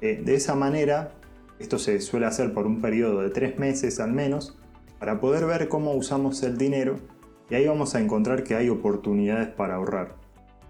Eh, 0.01 0.21
de 0.23 0.35
esa 0.35 0.55
manera, 0.55 1.13
esto 1.59 1.79
se 1.79 2.01
suele 2.01 2.25
hacer 2.25 2.53
por 2.53 2.67
un 2.67 2.81
periodo 2.81 3.21
de 3.21 3.29
tres 3.29 3.57
meses 3.57 4.01
al 4.01 4.11
menos, 4.11 4.57
para 4.99 5.21
poder 5.21 5.45
ver 5.45 5.69
cómo 5.69 5.93
usamos 5.93 6.43
el 6.43 6.57
dinero 6.57 6.95
y 7.49 7.55
ahí 7.55 7.67
vamos 7.67 7.93
a 7.95 7.99
encontrar 7.99 8.43
que 8.43 8.55
hay 8.55 8.69
oportunidades 8.69 9.47
para 9.47 9.75
ahorrar. 9.75 10.15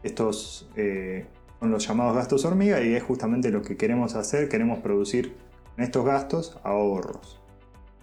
Estos 0.03 0.69
eh, 0.75 1.25
son 1.59 1.71
los 1.71 1.87
llamados 1.87 2.15
gastos 2.15 2.45
hormiga 2.45 2.81
y 2.81 2.93
es 2.93 3.03
justamente 3.03 3.51
lo 3.51 3.61
que 3.61 3.77
queremos 3.77 4.15
hacer, 4.15 4.49
queremos 4.49 4.79
producir 4.79 5.33
en 5.77 5.83
estos 5.83 6.05
gastos 6.05 6.59
ahorros. 6.63 7.41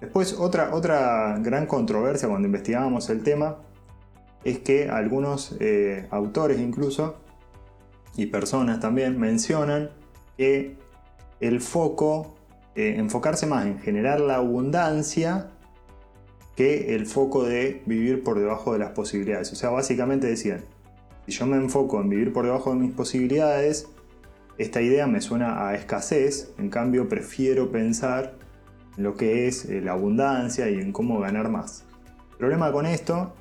Después 0.00 0.34
otra, 0.38 0.74
otra 0.74 1.38
gran 1.40 1.66
controversia 1.66 2.28
cuando 2.28 2.46
investigábamos 2.46 3.10
el 3.10 3.22
tema 3.22 3.58
es 4.44 4.58
que 4.60 4.88
algunos 4.88 5.54
eh, 5.60 6.06
autores 6.10 6.58
incluso 6.58 7.16
y 8.16 8.26
personas 8.26 8.80
también 8.80 9.18
mencionan 9.18 9.90
que 10.36 10.76
el 11.40 11.60
foco, 11.60 12.34
eh, 12.74 12.94
enfocarse 12.96 13.46
más 13.46 13.66
en 13.66 13.78
generar 13.80 14.20
la 14.20 14.36
abundancia 14.36 15.50
que 16.56 16.94
el 16.94 17.06
foco 17.06 17.44
de 17.44 17.82
vivir 17.86 18.22
por 18.22 18.38
debajo 18.38 18.72
de 18.72 18.78
las 18.78 18.90
posibilidades. 18.90 19.52
O 19.52 19.56
sea, 19.56 19.70
básicamente 19.70 20.26
decían, 20.26 20.62
si 21.26 21.32
yo 21.32 21.46
me 21.46 21.56
enfoco 21.56 22.00
en 22.00 22.08
vivir 22.08 22.32
por 22.32 22.44
debajo 22.44 22.70
de 22.70 22.76
mis 22.76 22.92
posibilidades, 22.92 23.88
esta 24.60 24.82
idea 24.82 25.06
me 25.06 25.22
suena 25.22 25.66
a 25.66 25.74
escasez, 25.74 26.52
en 26.58 26.68
cambio 26.68 27.08
prefiero 27.08 27.72
pensar 27.72 28.34
en 28.98 29.04
lo 29.04 29.16
que 29.16 29.48
es 29.48 29.64
eh, 29.64 29.80
la 29.80 29.92
abundancia 29.92 30.68
y 30.68 30.74
en 30.74 30.92
cómo 30.92 31.18
ganar 31.18 31.48
más. 31.48 31.84
El 32.32 32.36
problema 32.36 32.70
con 32.70 32.84
esto 32.84 33.32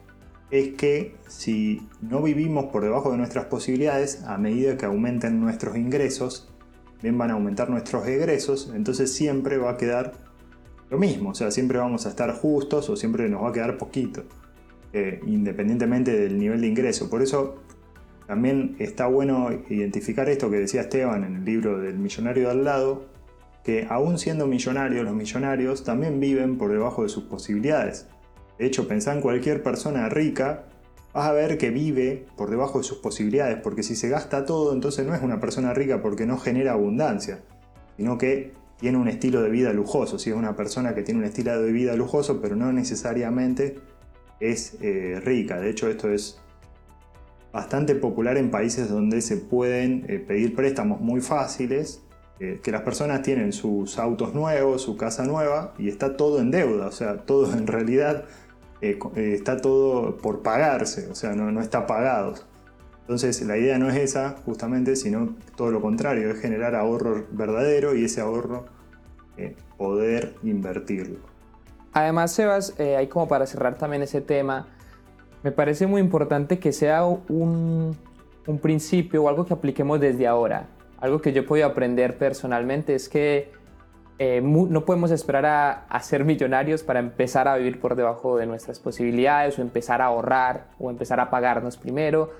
es 0.49 0.69
que 0.75 1.17
si 1.27 1.85
no 2.01 2.21
vivimos 2.23 2.67
por 2.67 2.83
debajo 2.83 3.11
de 3.11 3.17
nuestras 3.17 3.45
posibilidades, 3.45 4.23
a 4.23 4.37
medida 4.37 4.77
que 4.77 4.85
aumenten 4.85 5.41
nuestros 5.41 5.75
ingresos, 5.75 6.49
bien 7.03 7.17
van 7.17 7.31
a 7.31 7.33
aumentar 7.33 7.69
nuestros 7.69 8.07
egresos, 8.07 8.71
entonces 8.73 9.11
siempre 9.13 9.57
va 9.57 9.71
a 9.71 9.77
quedar 9.77 10.13
lo 10.89 10.97
mismo, 10.97 11.31
o 11.31 11.35
sea, 11.35 11.51
siempre 11.51 11.79
vamos 11.79 12.05
a 12.05 12.09
estar 12.09 12.33
justos 12.33 12.89
o 12.89 12.95
siempre 12.95 13.27
nos 13.27 13.43
va 13.43 13.49
a 13.49 13.53
quedar 13.53 13.77
poquito, 13.77 14.23
eh, 14.93 15.19
independientemente 15.27 16.17
del 16.17 16.39
nivel 16.39 16.61
de 16.61 16.67
ingreso. 16.67 17.09
Por 17.09 17.21
eso 17.21 17.61
también 18.29 18.75
está 18.77 19.07
bueno 19.07 19.49
identificar 19.69 20.29
esto 20.29 20.51
que 20.51 20.57
decía 20.57 20.81
Esteban 20.81 21.23
en 21.23 21.37
el 21.37 21.45
libro 21.45 21.79
del 21.79 21.97
millonario 21.97 22.43
de 22.43 22.51
al 22.51 22.63
lado, 22.63 23.05
que 23.63 23.87
aún 23.89 24.19
siendo 24.19 24.45
millonarios, 24.45 25.03
los 25.03 25.15
millonarios 25.15 25.83
también 25.83 26.19
viven 26.19 26.59
por 26.59 26.71
debajo 26.71 27.01
de 27.01 27.09
sus 27.09 27.23
posibilidades. 27.23 28.05
De 28.59 28.67
hecho, 28.67 28.87
pensá 28.87 29.15
en 29.15 29.21
cualquier 29.21 29.63
persona 29.63 30.09
rica, 30.09 30.65
vas 31.11 31.27
a 31.27 31.31
ver 31.31 31.57
que 31.57 31.71
vive 31.71 32.27
por 32.37 32.51
debajo 32.51 32.77
de 32.77 32.83
sus 32.83 32.99
posibilidades, 32.99 33.57
porque 33.63 33.81
si 33.81 33.95
se 33.95 34.09
gasta 34.09 34.45
todo, 34.45 34.73
entonces 34.73 35.07
no 35.07 35.15
es 35.15 35.23
una 35.23 35.39
persona 35.39 35.73
rica 35.73 36.03
porque 36.03 36.27
no 36.27 36.37
genera 36.37 36.73
abundancia, 36.73 37.39
sino 37.97 38.19
que 38.19 38.51
tiene 38.79 38.99
un 38.99 39.07
estilo 39.07 39.41
de 39.41 39.49
vida 39.49 39.73
lujoso. 39.73 40.19
Si 40.19 40.29
es 40.29 40.35
una 40.35 40.55
persona 40.55 40.93
que 40.93 41.01
tiene 41.01 41.21
un 41.21 41.25
estilo 41.25 41.59
de 41.59 41.71
vida 41.71 41.95
lujoso, 41.95 42.39
pero 42.43 42.55
no 42.55 42.71
necesariamente 42.71 43.79
es 44.39 44.77
eh, 44.81 45.19
rica. 45.25 45.59
De 45.59 45.71
hecho, 45.71 45.89
esto 45.89 46.11
es 46.11 46.39
bastante 47.51 47.95
popular 47.95 48.37
en 48.37 48.51
países 48.51 48.89
donde 48.89 49.21
se 49.21 49.37
pueden 49.37 50.05
eh, 50.07 50.19
pedir 50.19 50.55
préstamos 50.55 51.01
muy 51.01 51.21
fáciles, 51.21 52.01
eh, 52.39 52.59
que 52.63 52.71
las 52.71 52.81
personas 52.81 53.21
tienen 53.21 53.51
sus 53.51 53.97
autos 53.97 54.33
nuevos, 54.33 54.81
su 54.81 54.95
casa 54.97 55.25
nueva 55.25 55.73
y 55.77 55.89
está 55.89 56.15
todo 56.15 56.39
en 56.39 56.51
deuda, 56.51 56.87
o 56.87 56.91
sea, 56.91 57.17
todo 57.17 57.51
en 57.57 57.67
realidad 57.67 58.25
eh, 58.81 58.99
está 59.15 59.57
todo 59.57 60.17
por 60.17 60.41
pagarse, 60.41 61.07
o 61.09 61.15
sea, 61.15 61.33
no, 61.33 61.51
no 61.51 61.61
está 61.61 61.87
pagado. 61.87 62.35
Entonces 63.01 63.41
la 63.41 63.57
idea 63.57 63.79
no 63.79 63.89
es 63.89 63.95
esa 63.95 64.35
justamente, 64.45 64.95
sino 64.95 65.35
todo 65.55 65.71
lo 65.71 65.81
contrario, 65.81 66.29
es 66.29 66.39
generar 66.39 66.75
ahorro 66.75 67.25
verdadero 67.31 67.95
y 67.95 68.05
ese 68.05 68.21
ahorro 68.21 68.65
poder 69.77 70.35
invertirlo. 70.43 71.19
Además, 71.93 72.33
Sebas, 72.33 72.77
hay 72.77 73.07
como 73.07 73.29
para 73.29 73.47
cerrar 73.47 73.77
también 73.77 74.03
ese 74.03 74.19
tema, 74.19 74.67
me 75.43 75.51
parece 75.51 75.87
muy 75.87 76.01
importante 76.01 76.59
que 76.59 76.71
sea 76.71 77.05
un, 77.05 77.97
principio 78.61 79.23
o 79.23 79.29
algo 79.29 79.45
que 79.45 79.53
apliquemos 79.53 79.99
desde 79.99 80.25
ahora. 80.27 80.67
Algo 80.99 81.21
que 81.21 81.31
yo 81.33 81.41
he 81.41 81.43
podido 81.43 81.67
aprender 81.67 82.17
personalmente 82.17 82.95
es 82.95 83.07
que 83.07 83.51
eh, 84.17 84.41
no 84.41 84.85
podemos 84.85 85.11
esperar 85.11 85.85
a, 85.87 85.99
ser 86.01 86.25
millonarios 86.25 86.83
para 86.83 86.99
empezar 86.99 87.47
a 87.47 87.55
vivir 87.57 87.79
por 87.79 87.95
debajo 87.95 88.37
de 88.37 88.47
nuestras 88.47 88.79
posibilidades 88.79 89.59
o 89.59 89.61
empezar 89.61 90.01
a 90.01 90.05
ahorrar 90.05 90.65
o 90.79 90.89
empezar 90.89 91.19
a 91.19 91.29
pagarnos 91.29 91.77
primero 91.77 92.31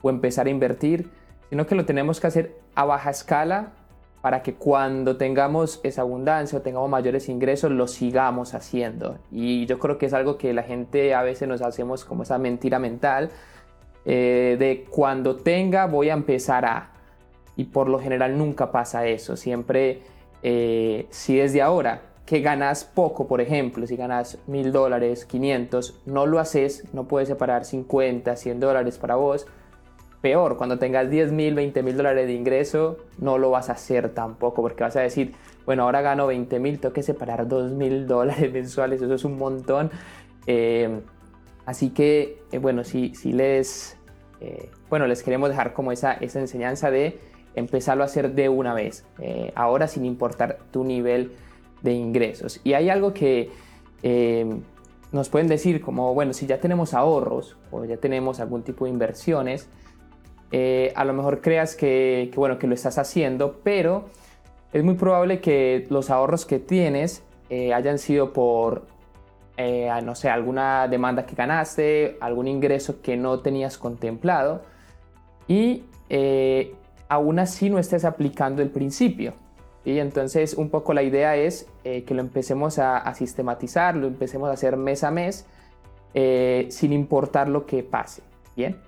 o 0.00 0.10
empezar 0.10 0.46
a 0.46 0.50
invertir, 0.50 1.10
sino 1.50 1.66
que 1.66 1.74
lo 1.74 1.84
tenemos 1.84 2.18
que 2.18 2.26
hacer 2.26 2.56
a 2.74 2.84
baja 2.84 3.10
escala 3.10 3.72
para 4.20 4.42
que 4.42 4.54
cuando 4.54 5.16
tengamos 5.16 5.80
esa 5.84 6.02
abundancia 6.02 6.58
o 6.58 6.62
tengamos 6.62 6.90
mayores 6.90 7.28
ingresos 7.28 7.70
lo 7.70 7.86
sigamos 7.86 8.54
haciendo. 8.54 9.18
Y 9.30 9.66
yo 9.66 9.78
creo 9.78 9.98
que 9.98 10.06
es 10.06 10.12
algo 10.12 10.36
que 10.38 10.52
la 10.52 10.64
gente 10.64 11.14
a 11.14 11.22
veces 11.22 11.48
nos 11.48 11.62
hacemos 11.62 12.04
como 12.04 12.24
esa 12.24 12.38
mentira 12.38 12.78
mental 12.78 13.30
eh, 14.04 14.56
de 14.58 14.86
cuando 14.90 15.36
tenga 15.36 15.86
voy 15.86 16.10
a 16.10 16.14
empezar 16.14 16.64
a... 16.64 16.92
Y 17.56 17.64
por 17.64 17.88
lo 17.88 17.98
general 17.98 18.38
nunca 18.38 18.70
pasa 18.70 19.06
eso. 19.06 19.36
Siempre, 19.36 20.02
eh, 20.42 21.06
si 21.10 21.36
desde 21.36 21.60
ahora 21.60 22.02
que 22.24 22.40
ganas 22.40 22.84
poco, 22.84 23.26
por 23.26 23.40
ejemplo, 23.40 23.86
si 23.86 23.96
ganas 23.96 24.38
mil 24.46 24.70
dólares, 24.70 25.24
500, 25.24 26.02
no 26.06 26.26
lo 26.26 26.38
haces, 26.38 26.84
no 26.92 27.08
puedes 27.08 27.28
separar 27.28 27.64
50, 27.64 28.36
100 28.36 28.60
dólares 28.60 28.98
para 28.98 29.16
vos, 29.16 29.46
peor, 30.28 30.58
cuando 30.58 30.78
tengas 30.78 31.08
10 31.08 31.32
mil, 31.32 31.54
20 31.54 31.82
mil 31.82 31.96
dólares 31.96 32.26
de 32.26 32.34
ingreso, 32.34 32.98
no 33.16 33.38
lo 33.38 33.48
vas 33.48 33.70
a 33.70 33.72
hacer 33.72 34.10
tampoco, 34.10 34.60
porque 34.60 34.84
vas 34.84 34.94
a 34.94 35.00
decir, 35.00 35.32
bueno, 35.64 35.84
ahora 35.84 36.02
gano 36.02 36.26
20 36.26 36.60
mil, 36.60 36.78
tengo 36.78 36.92
que 36.92 37.02
separar 37.02 37.48
2 37.48 37.72
mil 37.72 38.06
dólares 38.14 38.52
mensuales, 38.52 39.00
eso 39.00 39.14
es 39.14 39.24
un 39.24 39.38
montón. 39.38 39.90
Eh, 40.46 41.00
así 41.64 41.88
que, 41.88 42.42
eh, 42.52 42.58
bueno, 42.58 42.84
si, 42.84 43.14
si 43.14 43.32
les, 43.32 43.96
eh, 44.42 44.68
bueno, 44.90 45.06
les 45.06 45.22
queremos 45.22 45.48
dejar 45.48 45.72
como 45.72 45.92
esa, 45.92 46.12
esa 46.12 46.40
enseñanza 46.40 46.90
de 46.90 47.18
empezarlo 47.54 48.02
a 48.02 48.06
hacer 48.06 48.34
de 48.34 48.50
una 48.50 48.74
vez, 48.74 49.06
ahora 49.54 49.88
sin 49.88 50.04
importar 50.04 50.58
tu 50.70 50.84
nivel 50.84 51.32
de 51.80 51.92
ingresos. 51.92 52.60
Y 52.64 52.74
hay 52.74 52.90
algo 52.90 53.14
que 53.14 53.50
nos 55.10 55.30
pueden 55.30 55.48
decir 55.48 55.80
como, 55.80 56.12
bueno, 56.12 56.34
si 56.34 56.46
ya 56.46 56.60
tenemos 56.60 56.92
ahorros 56.92 57.56
o 57.70 57.86
ya 57.86 57.96
tenemos 57.96 58.40
algún 58.40 58.62
tipo 58.62 58.84
de 58.84 58.90
inversiones, 58.90 59.70
eh, 60.50 60.92
a 60.96 61.04
lo 61.04 61.12
mejor 61.12 61.40
creas 61.40 61.74
que, 61.74 62.30
bueno, 62.34 62.58
que 62.58 62.66
lo 62.66 62.74
estás 62.74 62.98
haciendo, 62.98 63.60
pero 63.62 64.06
es 64.72 64.82
muy 64.82 64.94
probable 64.94 65.40
que 65.40 65.86
los 65.90 66.10
ahorros 66.10 66.46
que 66.46 66.58
tienes 66.58 67.22
eh, 67.50 67.74
hayan 67.74 67.98
sido 67.98 68.32
por, 68.32 68.86
eh, 69.56 69.90
no 70.02 70.14
sé, 70.14 70.30
alguna 70.30 70.88
demanda 70.88 71.26
que 71.26 71.34
ganaste, 71.34 72.16
algún 72.20 72.48
ingreso 72.48 73.02
que 73.02 73.16
no 73.16 73.40
tenías 73.40 73.76
contemplado 73.76 74.62
y 75.46 75.84
aún 77.08 77.38
así 77.38 77.68
no 77.68 77.78
estés 77.78 78.04
aplicando 78.04 78.62
el 78.62 78.70
principio. 78.70 79.34
Y 79.84 79.98
entonces 79.98 80.54
un 80.54 80.68
poco 80.68 80.92
la 80.92 81.02
idea 81.02 81.36
es 81.36 81.66
que 81.82 82.14
lo 82.14 82.20
empecemos 82.20 82.78
a, 82.78 82.98
a, 82.98 83.14
sistematizar, 83.14 83.96
lo 83.96 84.06
empecemos 84.06 84.50
a 84.50 84.52
hacer 84.52 84.76
mes 84.76 85.04
a 85.04 85.10
mes, 85.10 85.46
sin 86.14 86.92
importar 86.92 87.48
lo 87.48 87.64
que 87.64 87.82
pase. 87.82 88.22
Bien. 88.56 88.87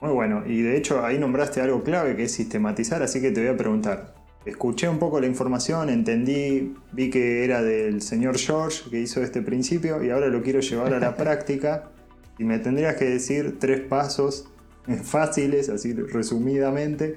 Muy 0.00 0.12
bueno, 0.12 0.42
y 0.46 0.62
de 0.62 0.76
hecho 0.76 1.04
ahí 1.04 1.18
nombraste 1.18 1.60
algo 1.60 1.82
clave 1.82 2.16
que 2.16 2.24
es 2.24 2.32
sistematizar, 2.32 3.02
así 3.02 3.20
que 3.20 3.30
te 3.30 3.40
voy 3.40 3.50
a 3.50 3.56
preguntar. 3.56 4.14
Escuché 4.46 4.88
un 4.88 4.98
poco 4.98 5.20
la 5.20 5.26
información, 5.26 5.90
entendí, 5.90 6.74
vi 6.92 7.10
que 7.10 7.44
era 7.44 7.62
del 7.62 8.00
señor 8.00 8.38
George 8.38 8.88
que 8.90 8.98
hizo 8.98 9.22
este 9.22 9.42
principio 9.42 10.02
y 10.02 10.08
ahora 10.08 10.28
lo 10.28 10.42
quiero 10.42 10.60
llevar 10.60 10.94
a 10.94 10.98
la 10.98 11.16
práctica 11.18 11.90
y 12.38 12.44
me 12.44 12.58
tendrías 12.58 12.96
que 12.96 13.04
decir 13.04 13.58
tres 13.58 13.80
pasos 13.80 14.48
fáciles, 15.02 15.68
así 15.68 15.92
resumidamente, 15.92 17.16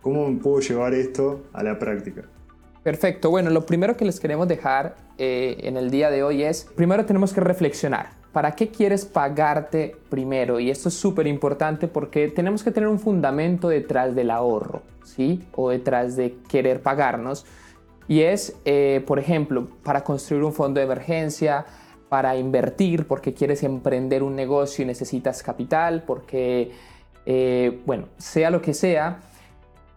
cómo 0.00 0.38
puedo 0.38 0.60
llevar 0.60 0.94
esto 0.94 1.44
a 1.52 1.64
la 1.64 1.78
práctica. 1.80 2.22
Perfecto. 2.84 3.30
Bueno, 3.30 3.50
lo 3.50 3.66
primero 3.66 3.96
que 3.96 4.04
les 4.04 4.20
queremos 4.20 4.48
dejar 4.48 4.96
eh, 5.18 5.56
en 5.64 5.76
el 5.76 5.90
día 5.90 6.10
de 6.10 6.22
hoy 6.22 6.44
es, 6.44 6.66
primero 6.76 7.04
tenemos 7.04 7.32
que 7.32 7.40
reflexionar. 7.40 8.19
¿Para 8.32 8.52
qué 8.52 8.68
quieres 8.68 9.04
pagarte 9.04 9.96
primero? 10.08 10.60
Y 10.60 10.70
esto 10.70 10.88
es 10.88 10.94
súper 10.94 11.26
importante 11.26 11.88
porque 11.88 12.28
tenemos 12.28 12.62
que 12.62 12.70
tener 12.70 12.88
un 12.88 13.00
fundamento 13.00 13.68
detrás 13.68 14.14
del 14.14 14.30
ahorro, 14.30 14.82
¿sí? 15.02 15.42
O 15.56 15.70
detrás 15.70 16.14
de 16.14 16.36
querer 16.48 16.80
pagarnos. 16.80 17.44
Y 18.06 18.20
es, 18.20 18.56
eh, 18.64 19.02
por 19.06 19.18
ejemplo, 19.18 19.68
para 19.82 20.04
construir 20.04 20.44
un 20.44 20.52
fondo 20.52 20.78
de 20.78 20.86
emergencia, 20.86 21.66
para 22.08 22.36
invertir, 22.36 23.06
porque 23.06 23.34
quieres 23.34 23.62
emprender 23.62 24.22
un 24.22 24.36
negocio 24.36 24.84
y 24.84 24.86
necesitas 24.86 25.42
capital, 25.42 26.04
porque, 26.06 26.70
eh, 27.26 27.80
bueno, 27.84 28.08
sea 28.16 28.50
lo 28.50 28.62
que 28.62 28.74
sea, 28.74 29.20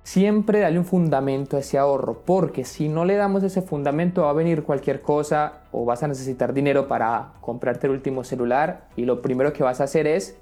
siempre 0.04 0.60
dale 0.60 0.78
un 0.78 0.86
fundamento 0.86 1.58
a 1.58 1.62
ese 1.62 1.78
ahorro, 1.78 2.22
porque 2.26 2.66
si 2.66 2.90
no 2.90 3.06
le 3.06 3.16
damos 3.16 3.42
ese 3.44 3.62
fundamento 3.62 4.24
va 4.24 4.32
a 4.32 4.34
venir 4.34 4.64
cualquier 4.64 5.02
cosa 5.02 5.62
o 5.72 5.86
vas 5.86 6.04
a 6.04 6.08
necesitar 6.08 6.54
dinero 6.54 6.88
para 6.88 7.34
comprarte 7.42 7.88
el 7.88 7.94
último 7.94 8.24
celular 8.24 8.88
y 8.96 9.06
lo 9.06 9.22
primero 9.22 9.54
que 9.54 9.64
vas 9.64 9.80
a 9.82 9.86
hacer 9.86 10.06
es 10.06 10.38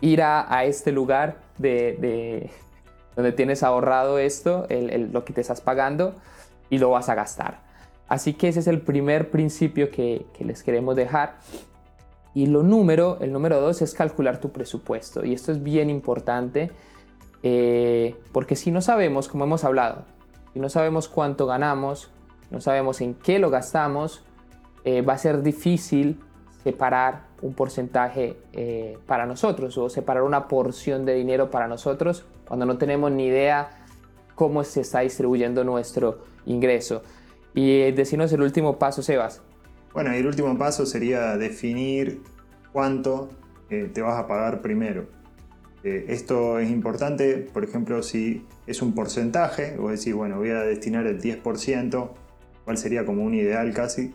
ir 0.00 0.22
a, 0.22 0.64
este 0.64 0.92
lugar 0.92 1.36
de, 1.58 2.50
donde 3.16 3.32
tienes 3.32 3.62
ahorrado 3.62 4.18
esto, 4.18 4.66
lo 4.70 5.24
que 5.24 5.32
te 5.32 5.40
estás 5.40 5.60
pagando 5.60 6.14
y 6.70 6.78
lo 6.78 6.90
vas 6.90 7.08
a 7.08 7.14
gastar. 7.14 7.60
Así 8.08 8.34
que 8.34 8.48
ese 8.48 8.60
es 8.60 8.66
el 8.66 8.80
primer 8.80 9.30
principio 9.30 9.90
que, 9.90 10.26
que 10.36 10.44
les 10.44 10.62
queremos 10.62 10.96
dejar. 10.96 11.38
Y 12.34 12.46
lo 12.46 12.62
número, 12.62 13.18
el 13.20 13.32
número 13.32 13.60
dos 13.60 13.80
es 13.82 13.94
calcular 13.94 14.38
tu 14.38 14.52
presupuesto. 14.52 15.24
Y 15.24 15.34
esto 15.34 15.52
es 15.52 15.62
bien 15.62 15.88
importante 15.88 16.70
eh, 17.42 18.16
porque 18.32 18.56
si 18.56 18.70
no 18.70 18.80
sabemos, 18.80 19.28
como 19.28 19.44
hemos 19.44 19.64
hablado, 19.64 20.04
si 20.52 20.60
no 20.60 20.68
sabemos 20.68 21.08
cuánto 21.08 21.46
ganamos, 21.46 22.10
no 22.50 22.60
sabemos 22.60 23.00
en 23.00 23.14
qué 23.14 23.38
lo 23.38 23.50
gastamos, 23.50 24.24
eh, 24.84 25.02
va 25.02 25.14
a 25.14 25.18
ser 25.18 25.42
difícil 25.42 26.20
separar 26.62 27.26
un 27.40 27.54
porcentaje 27.54 28.36
eh, 28.52 28.98
para 29.06 29.26
nosotros 29.26 29.76
o 29.78 29.88
separar 29.88 30.22
una 30.22 30.46
porción 30.46 31.04
de 31.04 31.14
dinero 31.14 31.50
para 31.50 31.66
nosotros 31.66 32.24
cuando 32.46 32.66
no 32.66 32.78
tenemos 32.78 33.10
ni 33.10 33.26
idea 33.26 33.84
cómo 34.36 34.62
se 34.62 34.82
está 34.82 35.00
distribuyendo 35.00 35.64
nuestro 35.64 36.20
ingreso. 36.46 37.02
Y 37.54 37.90
decirnos 37.92 38.32
el 38.32 38.42
último 38.42 38.78
paso, 38.78 39.02
Sebas. 39.02 39.42
Bueno, 39.92 40.12
el 40.12 40.26
último 40.26 40.56
paso 40.56 40.86
sería 40.86 41.36
definir 41.36 42.22
cuánto 42.72 43.28
te 43.68 44.00
vas 44.00 44.18
a 44.18 44.26
pagar 44.26 44.62
primero. 44.62 45.06
Eh, 45.84 46.06
esto 46.08 46.58
es 46.58 46.70
importante, 46.70 47.38
por 47.52 47.64
ejemplo, 47.64 48.02
si 48.02 48.46
es 48.66 48.82
un 48.82 48.94
porcentaje, 48.94 49.76
o 49.78 49.90
decir, 49.90 50.14
bueno, 50.14 50.38
voy 50.38 50.50
a 50.50 50.60
destinar 50.60 51.06
el 51.06 51.20
10%, 51.20 52.10
cuál 52.64 52.78
sería 52.78 53.04
como 53.04 53.24
un 53.24 53.34
ideal 53.34 53.72
casi. 53.74 54.14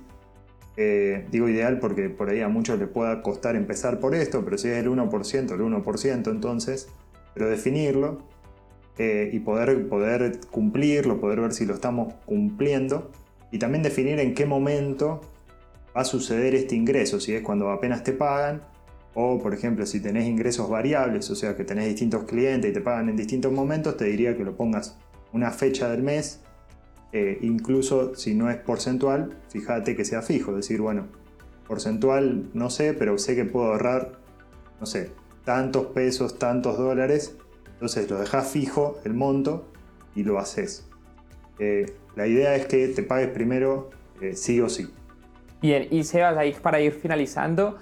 Eh, 0.79 1.25
digo 1.31 1.50
ideal 1.50 1.79
porque 1.79 2.07
por 2.09 2.29
ahí 2.29 2.41
a 2.41 2.47
muchos 2.47 2.77
les 2.77 2.88
pueda 2.88 3.24
costar 3.24 3.55
empezar 3.55 4.00
por 4.00 4.13
esto, 4.13 4.45
pero 4.45 4.57
si 4.57 4.67
es 4.67 4.77
el 4.77 4.89
1%, 4.89 5.51
el 5.51 5.62
1% 5.62 6.31
entonces, 6.31 6.88
pero 7.33 7.50
definirlo 7.50 8.19
eh, 9.00 9.31
y 9.33 9.39
poder, 9.39 9.89
poder 9.89 10.39
cumplirlo, 10.51 11.19
poder 11.19 11.41
ver 11.41 11.53
si 11.53 11.65
lo 11.65 11.74
estamos 11.74 12.13
cumpliendo 12.25 13.12
y 13.51 13.57
también 13.57 13.81
definir 13.81 14.19
en 14.19 14.36
qué 14.36 14.45
momento 14.45 15.21
va 15.95 16.01
a 16.01 16.05
suceder 16.05 16.53
este 16.53 16.75
ingreso, 16.75 17.19
si 17.19 17.33
es 17.33 17.41
cuando 17.41 17.71
apenas 17.71 18.03
te 18.03 18.13
pagan 18.13 18.62
o, 19.19 19.39
por 19.39 19.51
ejemplo, 19.51 19.83
si 19.88 20.00
tenés 20.00 20.27
ingresos 20.27 20.69
variables, 20.69 21.27
o 21.31 21.36
sea 21.36 21.57
que 21.57 21.63
tenés 21.63 21.88
distintos 21.88 22.25
clientes 22.25 22.69
y 22.69 22.74
te 22.75 22.81
pagan 22.81 23.09
en 23.09 23.17
distintos 23.17 23.51
momentos, 23.51 23.97
te 23.97 24.05
diría 24.05 24.38
que 24.38 24.43
lo 24.43 24.55
pongas 24.55 24.95
una 25.33 25.50
fecha 25.50 25.89
del 25.89 26.03
mes, 26.03 26.41
eh, 27.13 27.39
incluso 27.41 28.13
si 28.13 28.36
no 28.36 28.51
es 28.51 28.57
porcentual, 28.57 29.36
fíjate 29.50 29.95
que 29.95 30.05
sea 30.05 30.21
fijo, 30.21 30.55
decir, 30.55 30.81
bueno, 30.81 31.07
porcentual 31.67 32.51
no 32.53 32.69
sé, 32.69 32.93
pero 32.93 33.17
sé 33.17 33.36
que 33.36 33.43
puedo 33.43 33.65
ahorrar, 33.71 34.19
no 34.79 34.86
sé, 34.86 35.09
tantos 35.43 35.88
pesos, 35.88 36.38
tantos 36.38 36.77
dólares, 36.77 37.36
entonces 37.74 38.07
lo 38.12 38.19
dejas 38.19 38.51
fijo 38.51 39.00
el 39.03 39.15
monto 39.15 39.67
y 40.13 40.25
lo 40.25 40.38
haces. 40.38 40.87
Eh, 41.57 41.87
la 42.15 42.27
idea 42.27 42.55
es 42.55 42.68
que 42.68 42.87
te 42.89 43.01
pagues 43.01 43.29
primero 43.29 43.89
eh, 44.22 44.35
sí 44.35 44.61
o 44.61 44.70
sí. 44.70 44.87
Bien, 45.59 45.87
y 45.89 46.03
Sebas, 46.03 46.37
ahí 46.37 46.55
para 46.61 46.79
ir 46.79 46.94
finalizando, 46.94 47.79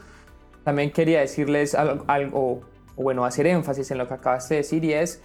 también 0.66 0.92
quería 0.92 1.20
decirles 1.22 1.76
algo, 1.76 2.62
bueno, 2.98 3.24
hacer 3.24 3.46
énfasis 3.46 3.92
en 3.92 4.00
lo 4.00 4.08
que 4.08 4.16
acabaste 4.16 4.56
de 4.56 4.62
decir 4.62 4.84
y 4.84 4.94
es, 4.94 5.22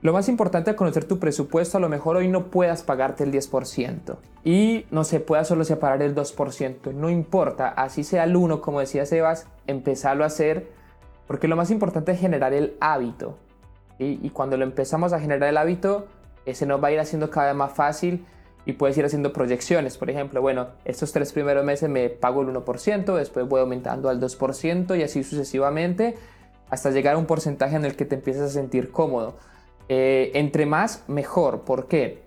lo 0.00 0.14
más 0.14 0.28
importante 0.30 0.70
al 0.70 0.76
conocer 0.76 1.04
tu 1.04 1.18
presupuesto, 1.18 1.76
a 1.76 1.80
lo 1.80 1.88
mejor 1.90 2.16
hoy 2.16 2.28
no 2.28 2.46
puedas 2.46 2.84
pagarte 2.84 3.24
el 3.24 3.32
10% 3.32 4.16
y 4.44 4.86
no 4.90 5.02
se 5.04 5.18
pueda 5.18 5.44
solo 5.44 5.64
separar 5.64 6.00
el 6.02 6.14
2%, 6.14 6.94
no 6.94 7.10
importa, 7.10 7.68
así 7.68 8.04
sea 8.04 8.24
el 8.24 8.36
1, 8.36 8.62
como 8.62 8.80
decía 8.80 9.04
Sebas, 9.04 9.48
empezarlo 9.66 10.22
a 10.22 10.28
hacer, 10.28 10.68
porque 11.26 11.48
lo 11.48 11.56
más 11.56 11.70
importante 11.70 12.12
es 12.12 12.20
generar 12.20 12.54
el 12.54 12.76
hábito. 12.80 13.36
Y 13.98 14.30
cuando 14.30 14.56
lo 14.56 14.64
empezamos 14.64 15.12
a 15.12 15.20
generar 15.20 15.50
el 15.50 15.58
hábito, 15.58 16.06
ese 16.46 16.64
nos 16.64 16.82
va 16.82 16.88
a 16.88 16.92
ir 16.92 17.00
haciendo 17.00 17.28
cada 17.28 17.48
vez 17.48 17.56
más 17.56 17.72
fácil 17.72 18.24
y 18.70 18.72
puedes 18.72 18.96
ir 18.96 19.04
haciendo 19.04 19.32
proyecciones. 19.32 19.98
Por 19.98 20.10
ejemplo, 20.10 20.40
bueno, 20.40 20.68
estos 20.84 21.12
tres 21.12 21.32
primeros 21.32 21.64
meses 21.64 21.90
me 21.90 22.08
pago 22.08 22.42
el 22.42 22.48
1%, 22.48 23.16
después 23.16 23.48
voy 23.48 23.60
aumentando 23.60 24.08
al 24.08 24.20
2% 24.20 24.98
y 24.98 25.02
así 25.02 25.24
sucesivamente 25.24 26.14
hasta 26.70 26.90
llegar 26.90 27.16
a 27.16 27.18
un 27.18 27.26
porcentaje 27.26 27.74
en 27.74 27.84
el 27.84 27.96
que 27.96 28.04
te 28.04 28.14
empiezas 28.14 28.44
a 28.44 28.48
sentir 28.48 28.92
cómodo. 28.92 29.36
Eh, 29.88 30.30
entre 30.34 30.66
más, 30.66 31.02
mejor. 31.08 31.62
¿Por 31.62 31.88
qué? 31.88 32.22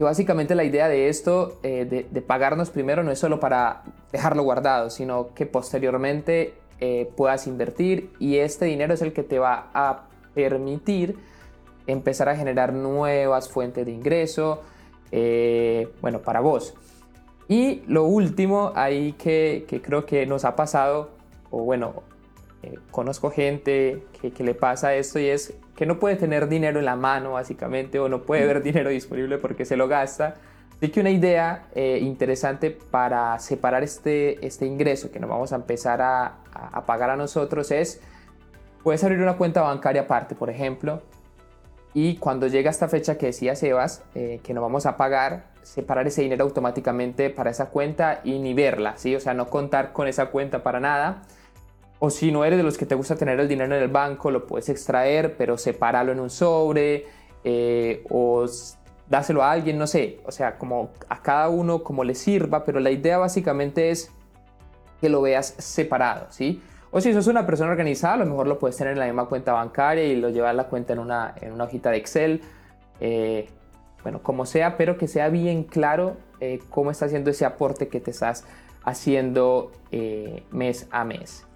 Y 0.00 0.02
básicamente 0.02 0.56
la 0.56 0.64
idea 0.64 0.88
de 0.88 1.08
esto, 1.08 1.60
eh, 1.62 2.08
de, 2.10 2.22
pagarnos 2.22 2.70
primero, 2.70 3.04
no 3.04 3.12
es 3.12 3.18
solo 3.20 3.38
para 3.38 3.84
dejarlo 4.10 4.42
guardado, 4.42 4.90
sino 4.90 5.32
que 5.34 5.46
posteriormente 5.46 6.54
eh, 6.80 7.08
puedas 7.16 7.46
invertir 7.46 8.10
y 8.18 8.38
este 8.38 8.64
dinero 8.64 8.94
es 8.94 9.02
el 9.02 9.12
que 9.12 9.22
te 9.22 9.38
va 9.38 9.70
a 9.72 10.08
permitir 10.34 11.16
empezar 11.86 12.28
a 12.28 12.36
generar 12.36 12.72
nuevas 12.72 13.48
fuentes 13.48 13.86
de 13.86 13.92
ingreso, 13.92 14.62
eh, 15.12 15.88
bueno, 16.00 16.20
para 16.20 16.40
vos. 16.40 16.74
Y 17.48 17.82
lo 17.88 18.04
último 18.04 18.72
ahí 18.76 19.12
que, 19.14 19.66
creo 19.82 20.06
que 20.06 20.24
nos 20.24 20.44
ha 20.44 20.54
pasado, 20.54 21.10
o 21.50 21.64
bueno, 21.64 22.04
eh, 22.62 22.78
conozco 22.90 23.30
gente 23.30 24.04
que, 24.20 24.44
le 24.44 24.54
pasa 24.54 24.94
esto 24.94 25.18
y 25.18 25.26
es 25.26 25.54
que 25.74 25.84
no 25.84 25.98
puede 25.98 26.16
tener 26.16 26.48
dinero 26.48 26.78
en 26.78 26.84
la 26.84 26.94
mano 26.94 27.32
básicamente 27.32 27.98
o 27.98 28.08
no 28.08 28.22
puede 28.22 28.46
ver 28.46 28.62
dinero 28.62 28.90
disponible 28.90 29.38
porque 29.38 29.64
se 29.64 29.76
lo 29.76 29.88
gasta. 29.88 30.36
Así 30.76 30.90
que 30.90 31.00
una 31.00 31.10
idea 31.10 31.66
eh, 31.74 31.98
interesante 32.00 32.70
para 32.70 33.38
separar 33.38 33.82
este, 33.82 34.46
este 34.46 34.64
ingreso 34.64 35.10
que 35.10 35.18
nos 35.18 35.28
vamos 35.28 35.52
a 35.52 35.56
empezar 35.56 36.00
a, 36.00 36.38
a 36.54 36.86
pagar 36.86 37.10
a 37.10 37.16
nosotros 37.16 37.70
es, 37.72 38.00
puedes 38.84 39.02
abrir 39.02 39.20
una 39.20 39.36
cuenta 39.36 39.62
bancaria 39.62 40.02
aparte, 40.02 40.34
por 40.34 40.50
ejemplo, 40.50 41.02
y 41.92 42.16
cuando 42.16 42.46
llega 42.46 42.70
esta 42.70 42.88
fecha 42.88 43.18
que 43.18 43.26
decía 43.26 43.56
Sebas, 43.56 44.02
eh, 44.14 44.40
que 44.44 44.54
no 44.54 44.62
vamos 44.62 44.86
a 44.86 44.96
pagar, 44.96 45.50
separar 45.62 46.06
ese 46.06 46.22
dinero 46.22 46.44
automáticamente 46.44 47.30
para 47.30 47.50
esa 47.50 47.70
cuenta 47.70 48.20
y 48.22 48.38
ni 48.38 48.54
verla, 48.54 48.96
¿sí? 48.96 49.16
O 49.16 49.20
sea, 49.20 49.34
no 49.34 49.48
contar 49.48 49.92
con 49.92 50.06
esa 50.06 50.26
cuenta 50.26 50.62
para 50.62 50.78
nada. 50.78 51.22
O 51.98 52.10
si 52.10 52.32
no 52.32 52.44
eres 52.44 52.56
de 52.56 52.62
los 52.62 52.78
que 52.78 52.86
te 52.86 52.94
gusta 52.94 53.16
tener 53.16 53.38
el 53.40 53.48
dinero 53.48 53.74
en 53.74 53.82
el 53.82 53.88
banco, 53.88 54.30
lo 54.30 54.46
puedes 54.46 54.68
extraer, 54.68 55.36
pero 55.36 55.58
sepáralo 55.58 56.12
en 56.12 56.20
un 56.20 56.30
sobre 56.30 57.06
eh, 57.44 58.04
o 58.08 58.46
dáselo 59.08 59.42
a 59.42 59.50
alguien, 59.50 59.76
no 59.76 59.86
sé. 59.86 60.20
O 60.24 60.32
sea, 60.32 60.58
como 60.58 60.90
a 61.08 61.20
cada 61.20 61.48
uno 61.48 61.82
como 61.82 62.04
le 62.04 62.14
sirva, 62.14 62.64
pero 62.64 62.78
la 62.80 62.90
idea 62.90 63.18
básicamente 63.18 63.90
es 63.90 64.12
que 65.00 65.08
lo 65.08 65.22
veas 65.22 65.54
separado, 65.58 66.28
¿sí? 66.30 66.62
O 66.92 67.00
si 67.00 67.12
sos 67.12 67.28
una 67.28 67.46
persona 67.46 67.70
organizada, 67.70 68.14
a 68.14 68.16
lo 68.18 68.26
mejor 68.26 68.48
lo 68.48 68.58
puedes 68.58 68.76
tener 68.76 68.94
en 68.94 68.98
la 68.98 69.06
misma 69.06 69.26
cuenta 69.26 69.52
bancaria 69.52 70.04
y 70.04 70.16
lo 70.16 70.30
llevar 70.30 70.54
la 70.56 70.64
cuenta 70.64 70.92
en 70.92 70.98
una, 70.98 71.34
en 71.40 71.52
una 71.52 71.64
hojita 71.64 71.90
de 71.90 71.98
Excel. 71.98 72.40
Eh, 72.98 73.48
bueno, 74.02 74.22
como 74.22 74.44
sea, 74.44 74.76
pero 74.76 74.98
que 74.98 75.06
sea 75.06 75.28
bien 75.28 75.62
claro 75.62 76.16
eh, 76.40 76.58
cómo 76.68 76.90
está 76.90 77.06
haciendo 77.06 77.30
ese 77.30 77.44
aporte 77.44 77.86
que 77.86 78.00
te 78.00 78.10
estás 78.10 78.44
haciendo 78.82 79.70
eh, 79.92 80.42
mes 80.50 80.88
a 80.90 81.04
mes. 81.04 81.46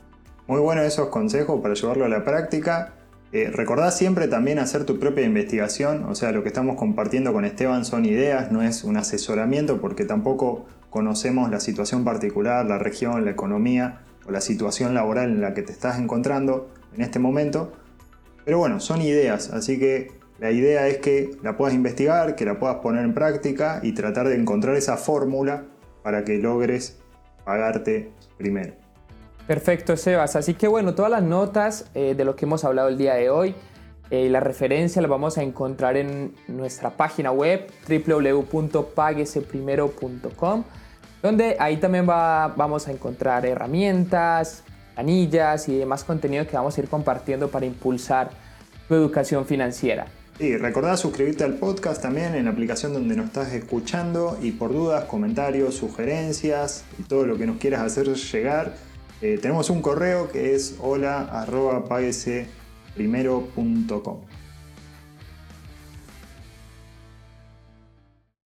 Muy 0.47 0.61
bueno 0.61 0.83
esos 0.83 1.09
consejos 1.09 1.61
para 1.61 1.75
llevarlo 1.75 2.05
a 2.05 2.09
la 2.09 2.23
práctica. 2.23 2.93
recordá 3.33 3.91
siempre 3.91 4.29
también 4.29 4.61
hacer 4.61 4.85
tu 4.85 5.01
propia 5.01 5.25
investigación, 5.25 6.05
o 6.05 6.15
sea, 6.15 6.31
lo 6.31 6.43
que 6.43 6.49
estamos 6.49 6.77
compartiendo 6.77 7.33
con 7.33 7.45
Esteban 7.45 7.85
son 7.85 8.05
ideas, 8.05 8.53
no 8.53 8.63
es 8.63 8.85
un 8.85 8.97
asesoramiento 8.97 9.81
porque 9.81 10.05
tampoco 10.05 10.67
conocemos 10.91 11.51
la 11.51 11.59
situación 11.59 12.05
particular, 12.05 12.65
la 12.67 12.79
región, 12.79 13.25
la 13.25 13.33
economía 13.33 14.03
o 14.27 14.31
la 14.31 14.41
situación 14.41 14.95
laboral 14.95 15.31
en 15.31 15.41
la 15.41 15.55
que 15.55 15.63
te 15.63 15.73
estás 15.73 15.99
encontrando 15.99 16.71
en 16.95 17.03
este 17.03 17.19
momento. 17.19 17.73
Pero 18.45 18.59
bueno, 18.59 18.81
son 18.81 19.03
ideas, 19.03 19.51
así 19.51 19.79
que 19.79 20.13
la 20.39 20.51
idea 20.51 20.87
es 20.89 20.99
que 20.99 21.37
la 21.43 21.57
puedas 21.57 21.75
investigar, 21.75 22.37
que 22.37 22.45
la 22.45 22.59
puedas 22.59 22.77
poner 22.77 23.05
en 23.05 23.15
práctica 23.15 23.81
y 23.83 23.93
tratar 23.93 24.29
de 24.29 24.37
encontrar 24.37 24.77
esa 24.77 24.97
fórmula 24.97 25.65
para 26.03 26.25
que 26.25 26.39
logres 26.39 26.99
pagarte 27.45 28.11
primero. 28.37 28.75
Perfecto, 29.47 29.97
Sebas. 29.97 30.37
Así 30.37 30.55
que 30.55 30.69
bueno, 30.69 30.95
todas 30.95 31.11
las 31.11 31.23
notas 31.23 31.91
eh, 31.95 32.15
de 32.17 32.25
lo 32.25 32.37
que 32.37 32.47
hemos 32.47 32.65
hablado 32.65 32.89
el 32.89 32.99
día 32.99 33.15
de 33.15 33.31
hoy 33.31 33.55
Eh, 34.11 34.29
la 34.29 34.41
referencia 34.41 35.01
la 35.01 35.09
vamos 35.09 35.39
a 35.39 35.43
encontrar 35.43 35.97
en 35.97 36.35
nuestra 36.47 36.91
página 36.91 37.33
web 37.33 37.67
www.pagueseprimero.com, 37.89 40.65
donde 41.25 41.57
ahí 41.59 41.79
también 41.79 42.05
vamos 42.05 42.87
a 42.87 42.93
encontrar 42.93 43.47
herramientas, 43.47 44.63
anillas 44.95 45.71
y 45.71 45.79
demás 45.79 46.05
contenido 46.05 46.47
que 46.47 46.55
vamos 46.55 46.77
a 46.77 46.83
ir 46.83 46.89
compartiendo 46.89 47.49
para 47.49 47.65
impulsar 47.65 48.29
tu 48.87 48.95
educación 48.95 49.47
financiera. 49.47 50.05
Y 50.39 50.59
recordá 50.59 50.99
suscribirte 50.99 51.43
al 51.43 51.55
podcast 51.55 52.03
también 52.03 52.35
en 52.35 52.45
la 52.45 52.51
aplicación 52.51 52.93
donde 52.93 53.17
nos 53.17 53.29
estás 53.29 53.55
escuchando 53.55 54.37
y 54.43 54.51
por 54.51 54.75
dudas, 54.75 55.05
comentarios, 55.05 55.75
sugerencias 55.77 56.85
y 56.99 57.05
todo 57.05 57.25
lo 57.25 57.39
que 57.39 57.47
nos 57.47 57.57
quieras 57.57 57.81
hacer 57.81 58.07
llegar. 58.13 58.75
Eh, 59.23 59.39
tenemos 59.41 59.71
un 59.71 59.81
correo 59.81 60.31
que 60.31 60.55
es 60.55 60.77
hola 60.79 61.47
primero.com. 62.95 64.19